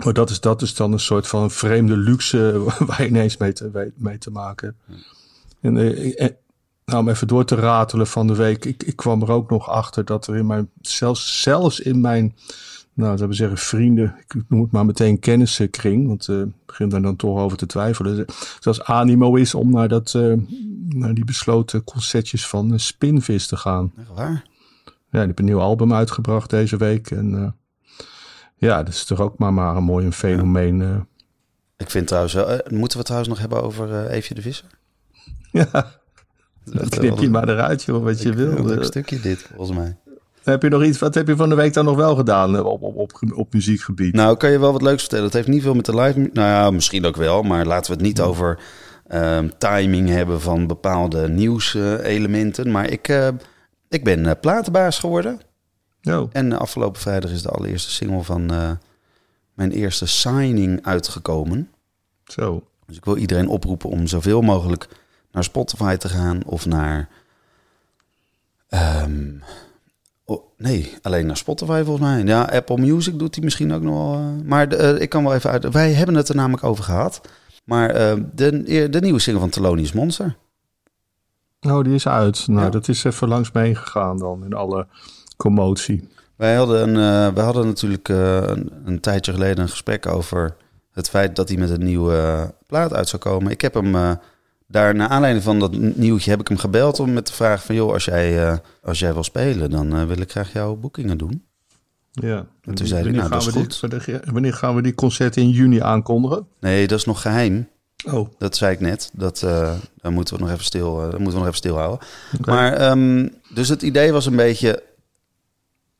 Maar 0.05 0.13
dat 0.13 0.31
is, 0.31 0.41
dat 0.41 0.63
is 0.63 0.75
dan 0.75 0.93
een 0.93 1.01
soort 1.01 1.27
van 1.27 1.51
vreemde 1.51 1.97
luxe 1.97 2.63
waar 2.87 3.03
je 3.03 3.09
ineens 3.09 3.37
mee 3.37 3.53
te, 3.53 3.93
mee 3.97 4.19
te 4.19 4.31
maken 4.31 4.77
hebt. 4.87 5.03
Eh, 5.61 6.23
en, 6.23 6.37
nou, 6.93 7.05
om 7.05 7.11
even 7.11 7.27
door 7.27 7.45
te 7.45 7.55
ratelen 7.55 8.07
van 8.07 8.27
de 8.27 8.35
week. 8.35 8.65
Ik, 8.65 8.83
ik 8.83 8.97
kwam 8.97 9.23
er 9.23 9.31
ook 9.31 9.51
nog 9.51 9.69
achter 9.69 10.05
dat 10.05 10.27
er 10.27 10.37
in 10.37 10.47
mijn, 10.47 10.71
zelfs, 10.81 11.43
zelfs 11.43 11.81
in 11.81 12.01
mijn, 12.01 12.35
nou, 12.95 13.17
zou 13.19 13.31
ik 13.31 13.37
zeggen, 13.37 13.59
vrienden, 13.59 14.15
ik 14.29 14.35
noem 14.49 14.63
het 14.63 14.71
maar 14.71 14.87
meteen 14.87 15.19
kennissenkring, 15.19 16.07
want 16.07 16.29
eh, 16.29 16.41
ik 16.41 16.67
begin 16.67 16.89
daar 16.89 17.03
dan 17.03 17.17
toch 17.17 17.39
over 17.39 17.57
te 17.59 17.67
twijfelen. 17.67 18.25
Zelfs 18.61 18.83
animo 18.83 19.35
is 19.35 19.55
om 19.55 19.71
naar, 19.71 19.89
dat, 19.89 20.15
eh, 20.15 20.33
naar 20.89 21.15
die 21.15 21.25
besloten 21.25 21.85
concertjes 21.85 22.47
van 22.47 22.73
eh, 22.73 22.79
Spinvis 22.79 23.47
te 23.47 23.57
gaan. 23.57 23.93
Echt 23.99 24.09
waar? 24.15 24.45
Ja, 24.85 25.19
die 25.19 25.21
heeft 25.27 25.39
een 25.39 25.45
nieuw 25.45 25.61
album 25.61 25.93
uitgebracht 25.93 26.51
deze 26.51 26.77
week. 26.77 27.11
En 27.11 27.35
eh, 27.35 27.51
ja, 28.57 28.83
dat 28.83 28.95
is 28.95 29.05
toch 29.05 29.21
ook 29.21 29.39
maar, 29.39 29.53
maar 29.53 29.77
een 29.77 29.85
mooi 29.85 30.07
een 30.07 30.13
fenomeen. 30.13 30.83
eh. 30.83 30.97
Ik 31.77 31.91
vind 31.91 32.07
trouwens, 32.07 32.35
eh, 32.35 32.45
moeten 32.45 32.69
we 32.71 32.97
het 32.97 33.05
trouwens 33.05 33.29
nog 33.29 33.39
hebben 33.39 33.63
over 33.63 34.05
eh 34.07 34.17
Eefje 34.17 34.35
de 34.35 34.43
Visser? 34.43 34.67
ja, 35.53 35.69
dat 35.73 36.02
knip 36.89 37.19
je 37.19 37.31
maar 37.31 37.49
eruit, 37.49 37.83
joh, 37.83 38.03
wat 38.05 38.23
je 38.23 38.33
wil. 38.33 38.51
Een 38.57 38.67
leuk 38.67 38.79
Eh, 38.79 38.85
stukje 38.85 39.21
dit, 39.21 39.47
volgens 39.57 39.79
mij. 39.79 39.97
heb 40.43 40.63
je 40.63 40.69
nog 40.69 40.85
iets, 40.85 40.99
wat 40.99 41.15
heb 41.15 41.29
je 41.29 41.37
van 41.37 41.49
de 41.49 41.55
week 41.55 41.73
dan 41.73 41.85
nog 41.85 41.97
wel 41.97 42.17
gedaan 42.17 42.57
eh, 42.57 42.65
op, 42.65 42.83
op, 42.83 42.97
op, 42.97 43.13
op 43.35 43.53
muziekgebied? 43.53 44.15
Nou, 44.15 44.37
kan 44.37 44.51
je 44.51 44.59
wel 44.59 44.73
wat 44.73 44.83
leuks 44.83 45.01
vertellen? 45.01 45.25
Het 45.25 45.35
heeft 45.35 45.49
niet 45.49 45.63
veel 45.63 45.75
met 45.75 45.85
de 45.85 45.95
live... 46.01 46.19
Nou 46.19 46.31
ja, 46.49 46.71
misschien 46.71 47.05
ook 47.05 47.17
wel, 47.17 47.43
maar 47.43 47.67
laten 47.67 47.91
we 47.91 47.97
het 47.97 48.07
niet 48.07 48.21
over 48.21 48.59
ehm, 49.07 49.49
timing 49.59 50.09
hebben 50.09 50.41
van 50.41 50.67
bepaalde 50.67 51.29
nieuwselementen. 51.29 52.71
maar 52.71 52.91
ik, 52.91 53.09
eh, 53.09 53.29
ik 53.89 54.05
ben 54.05 54.39
platenbaas 54.41 54.99
geworden. 54.99 55.41
Oh, 56.03 56.29
En 56.33 56.53
afgelopen 56.59 57.01
vrijdag 57.01 57.31
is 57.31 57.43
de 57.43 57.49
allereerste 57.49 57.91
single 57.91 58.23
van 58.23 58.47
mijn 59.55 59.71
eerste 59.71 60.07
signing 60.07 60.79
uitgekomen. 60.87 61.69
zo. 62.25 62.63
Dus 62.87 62.97
ik 62.97 63.05
wil 63.05 63.17
iedereen 63.17 63.49
oproepen 63.49 63.91
om 63.91 64.07
zoveel 64.07 64.41
mogelijk 64.41 64.89
naar 65.33 65.45
Spotify 65.45 65.97
te 65.97 66.09
gaan 66.09 66.45
of 66.45 66.67
naar 66.67 67.09
Oh, 70.25 70.45
nee, 70.57 70.95
alleen 71.03 71.27
naar 71.27 71.37
Spotify 71.37 71.83
volgens 71.85 72.07
mij. 72.09 72.23
Ja, 72.25 72.43
Apple 72.43 72.79
Music 72.79 73.19
doet 73.19 73.35
hij 73.35 73.45
misschien 73.45 73.73
ook 73.73 73.83
nog 73.83 73.95
wel. 74.11 74.15
eh, 74.21 74.45
maar 74.45 74.69
de, 74.69 74.77
eh, 74.77 75.01
ik 75.01 75.09
kan 75.09 75.25
wel 75.25 75.35
even 75.35 75.51
uit. 75.51 75.69
Wij 75.73 75.93
hebben 75.93 76.15
het 76.15 76.29
er 76.29 76.35
namelijk 76.37 76.65
over 76.65 76.85
gehad. 76.85 77.21
Maar 77.65 77.91
eh, 77.91 78.17
de, 78.35 78.89
de 78.91 79.01
nieuwe 79.01 79.19
single 79.19 79.41
van 79.41 79.51
Thelonious 79.51 79.93
Monster. 79.93 80.37
Oh, 81.61 81.85
die 81.85 81.95
is 81.95 82.09
uit. 82.09 82.47
Nou, 82.49 82.61
Ja. 82.61 82.69
dat 82.71 82.89
is 82.89 83.05
even 83.05 83.29
langs 83.29 83.53
me 83.53 83.61
heen 83.61 83.77
gegaan 83.77 84.19
dan 84.19 84.45
in 84.45 84.53
alle 84.55 84.87
commotie. 85.37 86.09
Wij 86.37 86.55
hadden, 86.55 86.89
een, 86.97 87.35
wij 87.35 87.45
hadden 87.45 87.67
natuurlijk 87.67 88.09
een, 88.09 88.71
een 88.85 89.01
tijdje 89.01 89.33
geleden 89.33 89.63
een 89.63 89.69
gesprek 89.69 90.07
over 90.07 90.57
het 90.93 91.09
feit 91.09 91.37
dat 91.37 91.49
hij 91.49 91.59
met 91.59 91.71
een 91.71 91.85
nieuwe 91.85 92.55
plaat 92.67 92.93
uit 92.95 93.09
zou 93.09 93.23
komen. 93.23 93.51
Ik 93.53 93.61
heb 93.61 93.75
hem 93.75 94.19
daar, 94.73 94.95
naar 94.95 95.09
aanleiding 95.09 95.45
van 95.45 95.59
dat 95.59 95.73
nieuwtje, 95.77 96.31
heb 96.31 96.41
ik 96.41 96.49
hem 96.49 96.57
gebeld 96.57 97.01
om 97.01 97.13
met 97.13 97.27
de 97.27 97.33
vraag 97.33 97.65
van... 97.65 97.75
joh, 97.75 97.93
als 97.93 98.05
jij, 98.05 98.49
eh, 98.49 98.57
als 98.83 98.99
jij 98.99 99.13
wil 99.13 99.25
spelen, 99.25 99.71
dan 99.71 99.97
eh, 99.97 100.05
wil 100.05 100.21
ik 100.21 100.31
graag 100.31 100.53
jouw 100.53 100.75
boekingen 100.75 101.19
doen. 101.19 101.45
Ja. 102.11 102.47
En 102.63 102.75
toen 102.75 102.87
zei 102.87 103.03
hij, 103.03 103.03
wanneer, 103.03 103.21
nou, 103.21 103.33
dat 103.45 103.53
gaan 103.55 103.67
is 103.99 104.05
die, 104.05 104.33
wanneer- 104.33 104.53
gaan 104.55 104.75
we 104.75 104.83
die 104.83 104.95
concerten 104.95 105.43
in 105.43 105.51
juni 105.51 105.81
aankondigen? 105.81 106.47
Nee, 106.61 106.87
dat 106.87 106.99
is 106.99 107.05
nog 107.05 107.23
geheim. 107.23 107.69
Oh, 108.11 108.29
Dat 108.39 108.57
zei 108.57 108.73
ik 108.73 108.81
net. 108.81 109.11
Dat, 109.13 109.43
eh, 109.43 109.75
daar 109.97 110.13
moeten 110.13 110.35
we 110.35 110.41
nog 110.43 110.51
even 110.51 110.65
stil, 110.65 110.97
daar 110.97 111.07
moeten 111.09 111.25
we 111.27 111.33
nog 111.35 111.43
even 111.45 111.57
stilhouden. 111.57 112.07
Maar 112.45 112.73
ehm, 112.73 113.29
dus 113.55 113.69
het 113.69 113.83
idee 113.83 114.13
was 114.13 114.27
een 114.27 114.37
beetje, 114.37 114.83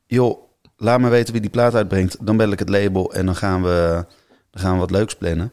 joh, 0.05 0.37
laat 0.77 0.99
me 0.99 1.09
weten 1.09 1.31
wie 1.33 1.41
die 1.41 1.49
plaat 1.51 1.75
uitbrengt. 1.75 2.17
Dan 2.25 2.37
bel 2.37 2.51
ik 2.51 2.59
het 2.59 2.69
label 2.69 3.13
en 3.13 3.25
dan 3.25 3.35
gaan 3.35 3.63
we, 3.63 4.05
dan 4.51 4.61
gaan 4.61 4.73
we 4.73 4.79
wat 4.79 4.91
leuks 4.91 5.15
plannen. 5.15 5.51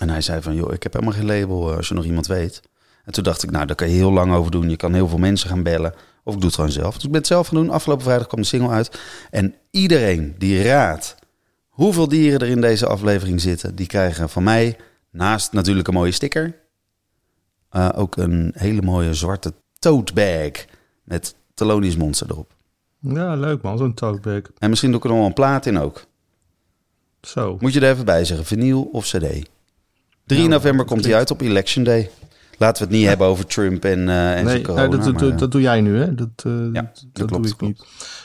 En 0.00 0.08
hij 0.08 0.20
zei 0.20 0.42
van, 0.42 0.54
joh, 0.54 0.72
ik 0.72 0.82
heb 0.82 0.92
helemaal 0.92 1.14
geen 1.14 1.26
label 1.26 1.70
eh, 1.70 1.76
als 1.76 1.88
je 1.88 1.94
nog 1.94 2.04
iemand 2.04 2.26
weet. 2.26 2.62
En 3.04 3.12
toen 3.12 3.24
dacht 3.24 3.42
ik, 3.42 3.50
nou, 3.50 3.66
daar 3.66 3.76
kan 3.76 3.88
je 3.88 3.94
heel 3.94 4.12
lang 4.12 4.32
over 4.32 4.50
doen. 4.50 4.70
Je 4.70 4.76
kan 4.76 4.94
heel 4.94 5.08
veel 5.08 5.18
mensen 5.18 5.48
gaan 5.48 5.62
bellen. 5.62 5.94
Of 6.24 6.34
ik 6.34 6.40
doe 6.40 6.48
het 6.48 6.54
gewoon 6.54 6.70
zelf. 6.70 6.94
Dus 6.94 7.04
ik 7.04 7.10
ben 7.10 7.18
het 7.18 7.26
zelf 7.26 7.46
gaan 7.48 7.56
doen. 7.56 7.70
Afgelopen 7.70 8.04
vrijdag 8.04 8.26
kwam 8.26 8.40
de 8.40 8.46
single 8.46 8.68
uit. 8.68 9.00
En 9.30 9.54
iedereen 9.70 10.34
die 10.38 10.62
raadt 10.62 11.14
hoeveel 11.68 12.08
dieren 12.08 12.40
er 12.40 12.48
in 12.48 12.60
deze 12.60 12.86
aflevering 12.86 13.40
zitten, 13.40 13.74
die 13.74 13.86
krijgen 13.86 14.28
van 14.28 14.42
mij, 14.42 14.76
naast 15.10 15.52
natuurlijk 15.52 15.88
een 15.88 15.94
mooie 15.94 16.12
sticker, 16.12 16.56
eh, 17.70 17.88
ook 17.94 18.16
een 18.16 18.52
hele 18.56 18.82
mooie 18.82 19.14
zwarte 19.14 19.52
tote 19.78 20.12
bag 20.12 20.64
met 21.04 21.34
Thelonious 21.54 21.96
Monster 21.96 22.30
erop. 22.30 22.54
ja, 23.00 23.34
leuk 23.34 23.62
man, 23.62 23.78
zo'n 23.78 23.94
tote 23.94 24.20
bag. 24.20 24.42
En 24.58 24.68
misschien 24.68 24.90
doe 24.90 24.98
ik 24.98 25.04
er 25.04 25.10
nog 25.10 25.18
wel 25.18 25.28
een 25.28 25.34
plaat 25.34 25.66
in 25.66 25.78
ook. 25.78 26.04
Zo. 27.20 27.56
Moet 27.60 27.72
je 27.72 27.80
er 27.80 27.90
even 27.90 28.04
bij 28.04 28.24
zeggen, 28.24 28.46
vinyl 28.46 28.82
of 28.82 29.04
cd. 29.04 29.48
3 30.36 30.42
Ja, 30.42 30.48
november 30.48 30.84
komt 30.86 31.04
hij 31.04 31.14
uit 31.14 31.30
op 31.30 31.40
Election 31.40 31.84
Day. 31.84 32.10
Laten 32.58 32.82
we 32.82 32.88
het 32.88 32.98
niet 32.98 33.08
hebben 33.08 33.26
over 33.26 33.46
Trump 33.46 33.84
en, 33.84 34.08
eh 34.08 34.38
en 34.38 34.44
Nee, 34.44 34.60
corona. 34.62 34.84
eh, 34.84 34.90
dat, 34.90 35.02
dat, 35.04 35.12
maar, 35.12 35.22
dat, 35.22 35.32
eh, 35.32 35.38
dat 35.38 35.52
doe 35.52 35.60
jij 35.60 35.80
nu, 35.80 35.98
hè? 35.98 36.14
Dat, 36.14 36.28
eh, 36.36 36.52
Ja, 36.52 36.70
dat, 36.72 37.04
dat 37.12 37.26
klopt, 37.26 37.42
doe 37.42 37.46
ik 37.46 37.56
klopt. 37.56 37.78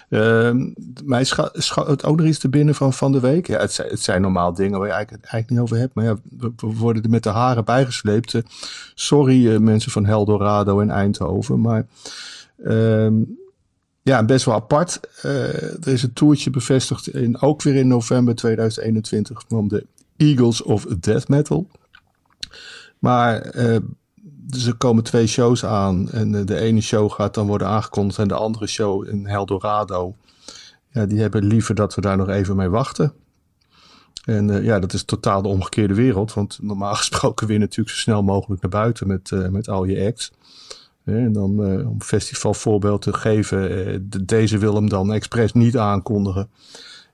niet. 0.09 1.03
Mij 1.05 1.23
scha- 1.23 1.49
schoot 1.53 2.03
ook 2.03 2.17
nog 2.17 2.25
iets 2.27 2.39
te 2.39 2.49
binnen 2.49 2.75
van 2.75 2.93
van 2.93 3.11
de 3.11 3.19
week. 3.19 3.47
Ja, 3.47 3.59
het, 3.59 3.71
zijn, 3.73 3.87
het 3.89 3.99
zijn 3.99 4.21
normaal 4.21 4.53
dingen 4.53 4.77
waar 4.79 4.87
je 4.87 4.93
eigenlijk, 4.93 5.23
eigenlijk 5.23 5.49
niet 5.51 5.59
over 5.61 5.77
hebt. 5.77 5.93
Maar 5.95 6.05
ja, 6.05 6.15
we, 6.37 6.51
we 6.57 6.67
worden 6.75 7.03
er 7.03 7.09
met 7.09 7.23
de 7.23 7.29
haren 7.29 7.65
bijgesleept. 7.65 8.35
Sorry 8.95 9.57
mensen 9.61 9.91
van 9.91 10.05
Heldorado 10.05 10.79
en 10.79 10.89
Eindhoven. 10.89 11.61
Maar 11.61 11.85
ehm, 12.63 13.13
ja, 14.01 14.23
best 14.25 14.45
wel 14.45 14.55
apart. 14.55 14.99
Er 15.21 15.87
is 15.87 16.03
een 16.03 16.13
toertje 16.13 16.49
bevestigd, 16.49 17.07
in, 17.07 17.41
ook 17.41 17.61
weer 17.61 17.75
in 17.75 17.87
november 17.87 18.35
2021, 18.35 19.43
van 19.47 19.67
de 19.67 19.85
Eagles 20.17 20.61
of 20.63 20.85
Death 20.99 21.27
Metal. 21.27 21.67
Maar 23.05 23.41
eh, 23.41 23.77
dus 24.23 24.65
er 24.65 24.75
komen 24.75 25.03
twee 25.03 25.27
shows 25.27 25.65
aan. 25.65 26.09
En 26.11 26.35
eh, 26.35 26.45
de 26.45 26.59
ene 26.59 26.81
show 26.81 27.11
gaat 27.11 27.33
dan 27.33 27.47
worden 27.47 27.67
aangekondigd. 27.67 28.19
En 28.19 28.27
de 28.27 28.33
andere 28.33 28.67
show 28.67 29.07
in 29.07 29.27
Heldorado. 29.27 30.15
Ja, 30.89 31.05
die 31.05 31.19
hebben 31.19 31.43
liever 31.43 31.75
dat 31.75 31.95
we 31.95 32.01
daar 32.01 32.17
nog 32.17 32.29
even 32.29 32.55
mee 32.55 32.69
wachten. 32.69 33.13
En 34.25 34.49
eh, 34.49 34.63
ja, 34.63 34.79
dat 34.79 34.93
is 34.93 35.03
totaal 35.03 35.41
de 35.41 35.47
omgekeerde 35.47 35.93
wereld. 35.93 36.33
Want 36.33 36.57
normaal 36.61 36.95
gesproken 37.03 37.47
weer 37.47 37.59
natuurlijk 37.59 37.95
zo 37.95 38.01
snel 38.01 38.23
mogelijk 38.23 38.61
naar 38.61 38.71
buiten 38.71 39.07
met, 39.07 39.31
eh, 39.31 39.47
met 39.47 39.69
al 39.69 39.83
je. 39.85 40.13
Hè, 41.03 41.17
En 41.17 41.33
dan 41.33 41.63
eh, 41.65 41.89
om 41.89 42.01
festivalvoorbeeld 42.01 43.01
te 43.01 43.13
geven. 43.13 43.69
eh, 43.69 43.99
de- 44.01 44.25
deze 44.25 44.57
wil 44.57 44.75
hem 44.75 44.89
dan 44.89 45.13
expres 45.13 45.53
niet 45.53 45.77
aankondigen. 45.77 46.49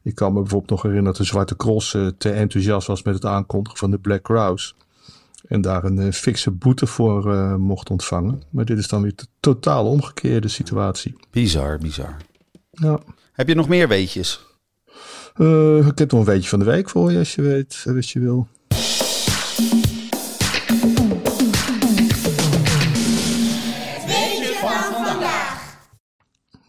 Ik 0.03 0.15
kan 0.15 0.33
me 0.33 0.39
bijvoorbeeld 0.39 0.69
nog 0.71 0.81
herinneren 0.81 1.11
dat 1.13 1.21
de 1.21 1.27
Zwarte 1.31 1.55
Cross 1.55 1.93
eh, 1.93 2.07
te 2.17 2.31
enthousiast 2.31 2.87
was 2.87 3.03
met 3.03 3.13
het 3.13 3.25
aankondigen 3.25 3.79
van 3.79 3.91
de 3.91 3.97
Black 3.99 4.21
Crowes. 4.21 4.75
En 5.51 5.61
daar 5.61 5.83
een 5.83 5.99
eh, 5.99 6.11
fikse 6.11 6.51
boete 6.51 6.87
voor 6.87 7.33
eh, 7.33 7.55
mocht 7.55 7.89
ontvangen. 7.89 8.41
Maar 8.49 8.65
dit 8.65 8.77
is 8.77 8.87
dan 8.87 9.01
weer 9.01 9.15
de 9.15 9.25
totaal 9.39 9.85
omgekeerde 9.85 10.47
situatie. 10.47 11.15
Bizar, 11.31 11.77
bizar. 11.77 12.17
Ja. 12.71 12.99
Heb 13.31 13.47
je 13.47 13.55
nog 13.55 13.67
meer 13.67 13.87
weetjes? 13.87 14.45
Eh, 15.35 15.87
ik 15.87 15.97
heb 15.97 16.11
nog 16.11 16.19
een 16.19 16.33
beetje 16.33 16.49
van 16.49 16.59
de 16.59 16.65
week 16.65 16.89
voor 16.89 17.11
je 17.11 17.17
als 17.17 17.35
je 17.35 17.41
weet, 17.41 17.85
als 17.95 18.13
je 18.13 18.19
wil. 18.19 18.47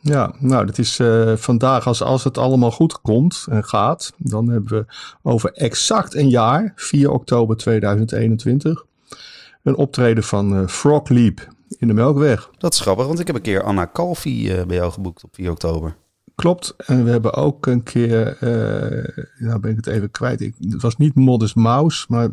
Ja, 0.05 0.35
nou, 0.39 0.67
dat 0.67 0.79
is 0.79 0.99
eh, 0.99 1.37
vandaag, 1.37 1.87
als, 1.87 2.03
als 2.03 2.25
het 2.25 2.39
allemaal 2.39 2.71
goed 2.71 3.01
komt 3.01 3.47
en 3.51 3.65
gaat, 3.65 4.13
dan 4.17 4.49
hebben 4.49 4.73
we 4.73 4.85
over 5.23 5.53
exact 5.53 6.15
een 6.15 6.29
jaar, 6.29 6.73
4 6.77 7.11
oktober 7.11 7.57
2021, 7.57 8.85
een 9.63 9.77
optreden 9.77 10.25
van 10.25 10.57
eh, 10.57 10.67
Frog 10.67 11.09
Leap 11.09 11.49
in 11.79 11.87
de 11.87 11.95
Melkweg. 11.95 12.51
Dat 12.59 12.73
is 12.73 12.81
grappig, 12.81 13.07
want 13.07 13.19
ik 13.19 13.27
heb 13.27 13.37
een 13.37 13.43
keer 13.43 13.63
Anna 13.63 13.91
Calvi 13.93 14.51
eh, 14.51 14.67
bij 14.67 14.77
jou 14.77 14.93
geboekt 14.93 15.25
op 15.25 15.35
4 15.35 15.51
oktober. 15.51 15.97
Klopt. 16.35 16.75
En 16.77 17.05
we 17.05 17.11
hebben 17.11 17.35
ook 17.35 17.67
een 17.67 17.83
keer, 17.83 18.37
nou 19.39 19.61
ben 19.61 19.71
ik 19.71 19.77
het 19.77 19.87
even 19.87 20.11
kwijt. 20.11 20.41
Ik, 20.41 20.55
het 20.61 20.83
was 20.83 20.97
niet 20.97 21.15
Modest 21.15 21.55
Mouse, 21.55 22.05
maar 22.09 22.29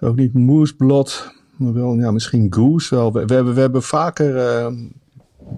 ook 0.00 0.16
niet 0.16 0.34
Moesblot. 0.34 1.32
Maar 1.56 1.72
wel, 1.72 1.94
ja, 1.94 2.10
misschien 2.10 2.54
Goose 2.54 2.94
wel. 2.94 3.12
We, 3.12 3.24
we 3.24 3.34
hebben, 3.34 3.54
we 3.54 3.60
hebben 3.60 3.82
vaker 3.82 4.34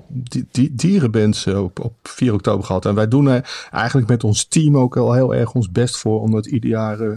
die, 0.09 0.73
die, 0.75 1.01
eh, 1.01 1.63
op, 1.63 1.81
op 1.85 1.95
4 2.03 2.33
oktober 2.33 2.65
gehad. 2.65 2.87
En 2.87 2.95
wij 2.95 3.09
doen 3.09 3.27
er 3.27 3.69
eigenlijk 3.71 4.09
met 4.09 4.25
ons 4.25 4.45
team 4.45 4.77
ook 4.77 4.97
al 4.97 5.13
heel 5.13 5.35
erg 5.35 5.55
ons 5.55 5.71
best 5.71 5.97
voor 5.97 6.21
om 6.21 6.31
dat 6.31 6.47
ieder 6.47 6.71
jaar 6.71 7.01
eh, 7.01 7.17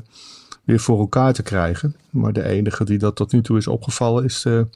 weer 0.63 0.79
voor 0.79 0.99
elkaar 0.99 1.33
te 1.33 1.43
krijgen. 1.43 1.95
Maar 2.09 2.33
de 2.33 2.43
enige 2.43 2.85
die 2.85 2.97
dat 2.97 3.15
tot 3.15 3.31
nu 3.31 3.41
toe 3.41 3.57
is 3.57 3.67
opgevallen 3.67 4.23
is 4.23 4.41
de 4.41 4.67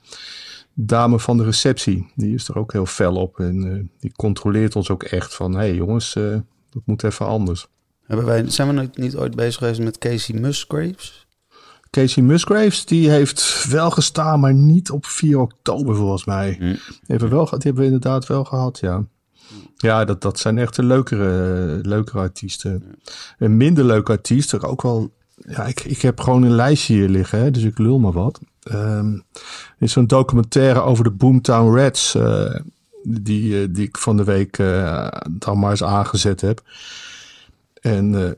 dame 0.75 1.19
van 1.19 1.37
de 1.37 1.43
receptie. 1.43 2.11
Die 2.15 2.33
is 2.33 2.47
er 2.47 2.57
ook 2.57 2.71
heel 2.71 2.85
fel 2.85 3.15
op 3.15 3.39
en 3.39 3.71
eh, 3.73 3.83
die 3.99 4.11
controleert 4.15 4.75
ons 4.75 4.89
ook 4.89 5.03
echt 5.03 5.35
van... 5.35 5.51
hé 5.51 5.57
hey 5.57 5.75
jongens, 5.75 6.15
eh, 6.15 6.37
dat 6.69 6.81
moet 6.85 7.03
even 7.03 7.25
anders. 7.25 7.67
Hebben 8.03 8.25
wij, 8.25 8.49
zijn 8.49 8.75
we 8.75 8.89
niet 8.93 9.15
ooit 9.15 9.35
bezig 9.35 9.55
geweest 9.55 9.79
met 9.79 9.97
Casey 9.97 10.39
Musgraves? 10.39 11.24
Casey 12.01 12.23
Musgraves, 12.23 12.85
die 12.85 13.09
heeft 13.09 13.65
wel 13.69 13.91
gestaan, 13.91 14.39
maar 14.39 14.53
niet 14.53 14.91
op 14.91 15.05
4 15.05 15.39
oktober 15.39 15.95
volgens 15.95 16.25
mij. 16.25 16.55
Hm. 16.59 16.63
Die, 16.63 16.79
hebben 17.05 17.29
we 17.29 17.35
wel, 17.35 17.45
gehad- 17.45 17.61
die 17.61 17.71
hebben 17.71 17.89
we 17.89 17.95
inderdaad 17.95 18.27
wel 18.27 18.43
gehad, 18.43 18.79
ja. 18.79 19.03
Ja, 19.77 20.05
dat, 20.05 20.21
dat 20.21 20.39
zijn 20.39 20.57
echt 20.57 20.75
de 20.75 20.83
leukere, 20.83 21.79
leukere 21.81 22.19
artiesten. 22.19 22.83
Een 23.37 23.57
minder 23.57 23.85
leuke 23.85 24.11
artiest, 24.11 24.51
er 24.51 24.65
ook 24.67 24.81
wel... 24.81 25.13
Ja, 25.35 25.65
ik, 25.65 25.79
ik 25.83 26.01
heb 26.01 26.19
gewoon 26.19 26.43
een 26.43 26.55
lijstje 26.55 26.93
hier 26.93 27.09
liggen, 27.09 27.39
hè, 27.39 27.51
dus 27.51 27.63
ik 27.63 27.77
lul 27.77 27.99
maar 27.99 28.11
wat. 28.11 28.39
Er 28.63 29.23
is 29.79 29.91
zo'n 29.91 30.07
documentaire 30.07 30.81
over 30.81 31.03
de 31.03 31.11
Boomtown 31.11 31.77
Rats... 31.77 32.15
eh, 32.15 32.55
die, 33.03 33.61
eh, 33.61 33.67
die 33.71 33.87
ik 33.87 33.97
van 33.97 34.17
de 34.17 34.23
week 34.23 34.57
eh, 34.57 35.07
dan 35.31 35.59
maar 35.59 35.69
eens 35.71 35.83
aangezet 35.83 36.41
heb. 36.41 36.61
En 37.81 38.15
eh, 38.25 38.31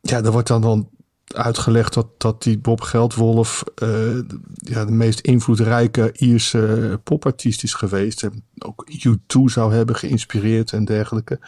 ja, 0.00 0.22
er 0.22 0.32
wordt 0.32 0.48
dan, 0.48 0.60
dan 0.60 0.88
uitgelegd 1.34 1.94
dat, 1.94 2.06
dat 2.18 2.42
die 2.42 2.58
Bob 2.58 2.80
Geldwolf 2.80 3.64
eh, 3.74 4.18
ja, 4.54 4.84
de 4.84 4.92
meest 4.92 5.20
invloedrijke 5.20 6.12
Ierse 6.16 7.00
popartiest 7.04 7.62
is 7.62 7.74
geweest. 7.74 8.22
En 8.22 8.44
ook 8.58 8.86
U2 8.90 9.40
zou 9.44 9.74
hebben 9.74 9.96
geïnspireerd 9.96 10.72
en 10.72 10.84
dergelijke. 10.84 11.40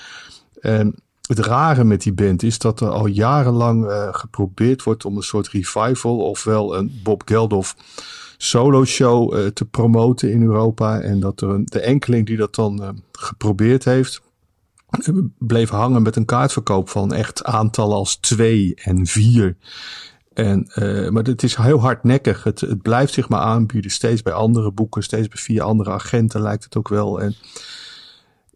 En 0.61 0.95
het 1.27 1.39
rare 1.39 1.85
met 1.85 2.03
die 2.03 2.13
band 2.13 2.43
is 2.43 2.59
dat 2.59 2.81
er 2.81 2.89
al 2.89 3.07
jarenlang 3.07 3.87
eh, 3.87 4.09
geprobeerd 4.11 4.83
wordt 4.83 5.05
om 5.05 5.17
een 5.17 5.23
soort 5.23 5.49
revival, 5.49 6.19
ofwel 6.19 6.77
een 6.77 7.01
Bob 7.03 7.23
Geldof 7.25 7.77
solo 8.37 8.85
show 8.85 9.35
eh, 9.35 9.47
te 9.47 9.65
promoten 9.65 10.33
in 10.33 10.43
Europa. 10.43 11.01
En 11.01 11.21
dat 11.21 11.41
er 11.41 11.49
een, 11.49 11.65
de 11.65 11.81
enkeling 11.81 12.27
die 12.27 12.37
dat 12.37 12.55
dan 12.55 13.03
geprobeerd 13.13 13.85
heeft, 13.85 14.23
bleef 15.39 15.71
hangen 15.71 16.03
met 16.03 16.17
een 16.17 16.25
kaartverkoop 16.25 16.89
van 16.89 17.13
echt 17.13 17.45
aantallen 17.45 17.97
als 17.97 18.17
twee 18.17 18.75
en 18.75 19.07
vier. 19.07 19.57
En, 20.33 20.71
uh, 20.75 21.09
maar 21.09 21.23
het 21.23 21.43
is 21.43 21.57
heel 21.57 21.81
hardnekkig. 21.81 22.45
Het, 22.45 22.83
blijft 22.83 23.13
zich 23.13 23.29
maar 23.29 23.41
aanbieden. 23.41 23.91
Steeds 23.91 24.23
bij 24.23 24.33
andere 24.33 24.73
boeken, 24.73 25.03
steeds 25.03 25.29
bij 25.29 25.39
vier 25.39 25.63
andere 25.63 25.91
agenten 25.91 26.43
lijkt 26.43 26.65
het 26.65 26.77
ook 26.77 26.89
wel. 26.89 27.21
En 27.21 27.35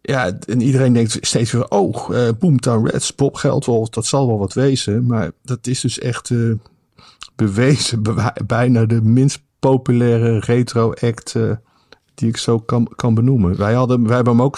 ja, 0.01 0.31
en 0.47 0.61
iedereen 0.61 0.93
denkt 0.93 1.17
steeds 1.21 1.51
weer, 1.51 1.69
oh, 1.69 2.09
uh, 2.11 2.29
Boomtown 2.39 2.87
Reds, 2.87 3.15
Bob 3.15 3.35
Geldwolf, 3.35 3.89
dat 3.89 4.05
zal 4.05 4.27
wel 4.27 4.37
wat 4.37 4.53
wezen. 4.53 5.05
Maar 5.05 5.31
dat 5.43 5.67
is 5.67 5.79
dus 5.81 5.99
echt 5.99 6.29
uh, 6.29 6.53
bewezen, 7.35 8.03
bijna 8.47 8.85
de 8.85 9.01
minst 9.01 9.41
populaire 9.59 10.39
retro-act 10.39 11.35
die 12.15 12.29
ik 12.29 12.37
zo 12.37 12.59
kan, 12.59 12.91
kan 12.95 13.13
benoemen. 13.13 13.57
Wij, 13.57 13.73
hadden, 13.73 14.07
wij 14.07 14.15
hebben 14.15 14.33
hem 14.33 14.45
ook 14.45 14.57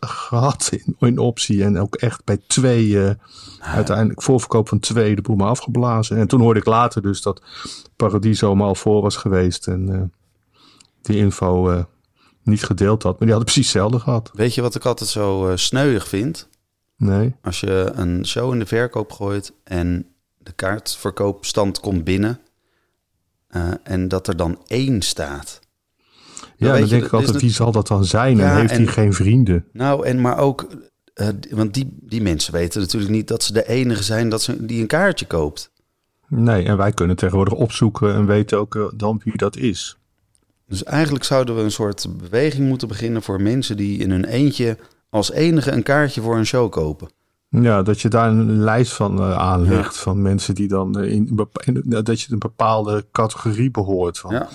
gehad 0.00 0.68
in, 0.72 0.96
in 0.98 1.18
optie 1.18 1.64
en 1.64 1.78
ook 1.78 1.94
echt 1.94 2.24
bij 2.24 2.40
twee, 2.46 2.86
uh, 2.86 3.10
uiteindelijk 3.60 4.22
voorverkoop 4.22 4.68
van 4.68 4.78
twee 4.78 5.14
de 5.14 5.22
boel 5.22 5.36
maar 5.36 5.48
afgeblazen. 5.48 6.16
En 6.16 6.28
toen 6.28 6.40
hoorde 6.40 6.60
ik 6.60 6.66
later 6.66 7.02
dus 7.02 7.22
dat 7.22 7.42
Paradiso 7.96 8.54
maar 8.54 8.66
al 8.66 8.74
voor 8.74 9.02
was 9.02 9.16
geweest 9.16 9.66
en 9.66 9.88
uh, 9.88 10.02
die 11.02 11.16
info 11.16 11.70
uh, 11.70 11.84
niet 12.42 12.64
gedeeld 12.64 13.02
had. 13.02 13.12
Maar 13.12 13.28
die 13.28 13.36
hadden 13.36 13.52
precies 13.52 13.72
hetzelfde 13.72 13.98
gehad. 13.98 14.30
Weet 14.32 14.54
je 14.54 14.62
wat 14.62 14.74
ik 14.74 14.84
altijd 14.84 15.10
zo 15.10 15.52
sneuig 15.54 16.08
vind? 16.08 16.48
Nee. 16.96 17.34
Als 17.42 17.60
je 17.60 17.90
een 17.94 18.26
show 18.26 18.52
in 18.52 18.58
de 18.58 18.66
verkoop 18.66 19.12
gooit 19.12 19.52
en 19.64 20.06
de 20.38 20.52
kaartverkoopstand 20.52 21.80
komt 21.80 22.04
binnen 22.04 22.40
en 23.82 24.08
dat 24.08 24.28
er 24.28 24.36
dan 24.36 24.58
één 24.66 25.02
staat. 25.02 25.60
Ja, 26.58 26.78
dan 26.78 26.88
denk 26.88 27.04
ik 27.04 27.12
altijd, 27.12 27.40
wie 27.40 27.50
zal 27.50 27.72
dat 27.72 27.86
dan 27.86 28.04
zijn? 28.04 28.40
en 28.40 28.56
heeft 28.56 28.76
hij 28.76 28.86
geen 28.86 29.12
vrienden? 29.12 29.64
Nou, 29.72 30.06
en 30.06 30.20
maar 30.20 30.38
ook, 30.38 30.66
uh, 31.14 31.28
want 31.50 31.74
die, 31.74 31.96
die 32.00 32.22
mensen 32.22 32.52
weten 32.52 32.80
natuurlijk 32.80 33.12
niet 33.12 33.28
dat 33.28 33.42
ze 33.42 33.52
de 33.52 33.68
enige 33.68 34.02
zijn 34.02 34.28
dat 34.28 34.42
ze, 34.42 34.66
die 34.66 34.80
een 34.80 34.86
kaartje 34.86 35.26
koopt. 35.26 35.70
Nee, 36.28 36.64
en 36.64 36.76
wij 36.76 36.92
kunnen 36.92 37.16
tegenwoordig 37.16 37.54
opzoeken 37.54 38.14
en 38.14 38.26
weten 38.26 38.58
ook 38.58 38.74
uh, 38.74 38.84
dan 38.94 39.20
wie 39.24 39.36
dat 39.36 39.56
is. 39.56 39.96
Dus 40.66 40.84
eigenlijk 40.84 41.24
zouden 41.24 41.56
we 41.56 41.62
een 41.62 41.70
soort 41.70 42.06
beweging 42.18 42.68
moeten 42.68 42.88
beginnen 42.88 43.22
voor 43.22 43.40
mensen 43.40 43.76
die 43.76 43.98
in 43.98 44.10
hun 44.10 44.24
eentje 44.24 44.76
als 45.10 45.32
enige 45.32 45.72
een 45.72 45.82
kaartje 45.82 46.20
voor 46.20 46.36
een 46.36 46.46
show 46.46 46.70
kopen. 46.70 47.08
Ja, 47.48 47.82
dat 47.82 48.00
je 48.00 48.08
daar 48.08 48.28
een 48.28 48.62
lijst 48.62 48.92
van 48.92 49.18
uh, 49.18 49.38
aanlegt 49.38 49.94
ja. 49.94 50.00
van 50.00 50.22
mensen 50.22 50.54
die 50.54 50.68
dan 50.68 51.00
in, 51.00 51.46
in, 51.64 52.04
dat 52.04 52.20
je 52.20 52.32
een 52.32 52.38
bepaalde 52.38 53.04
categorie 53.12 53.70
behoort. 53.70 54.18
Van. 54.18 54.32
Ja. 54.32 54.48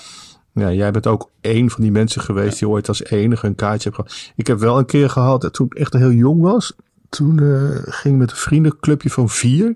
Ja, 0.54 0.72
jij 0.72 0.92
bent 0.92 1.08
ook 1.08 1.30
één 1.42 1.70
van 1.70 1.82
die 1.82 1.92
mensen 1.92 2.22
geweest 2.22 2.60
die 2.60 2.68
ooit 2.68 2.88
als 2.88 3.04
enige 3.04 3.48
een 3.48 3.56
kaartje 3.56 3.90
heeft 3.90 4.10
gehad. 4.10 4.34
Ik 4.36 4.48
heb 4.48 4.60
wel 4.60 4.78
een 4.78 4.86
keer 4.86 5.10
gehad, 5.10 5.54
toen 5.54 5.66
ik 5.66 5.74
echt 5.74 5.94
heel 5.94 6.12
jong 6.12 6.42
was. 6.42 6.74
Toen 7.10 7.42
uh, 7.42 7.70
ging 7.86 8.18
met 8.18 8.32
een 8.32 8.38
vriendenclubje 8.38 9.10
van 9.10 9.30
vier. 9.30 9.76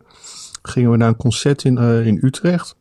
Gingen 0.62 0.92
we 0.92 0.98
naar 0.98 1.08
een 1.08 1.16
concert 1.16 1.64
in, 1.64 1.78
uh, 1.78 2.06
in 2.06 2.20
Utrecht. 2.22 2.76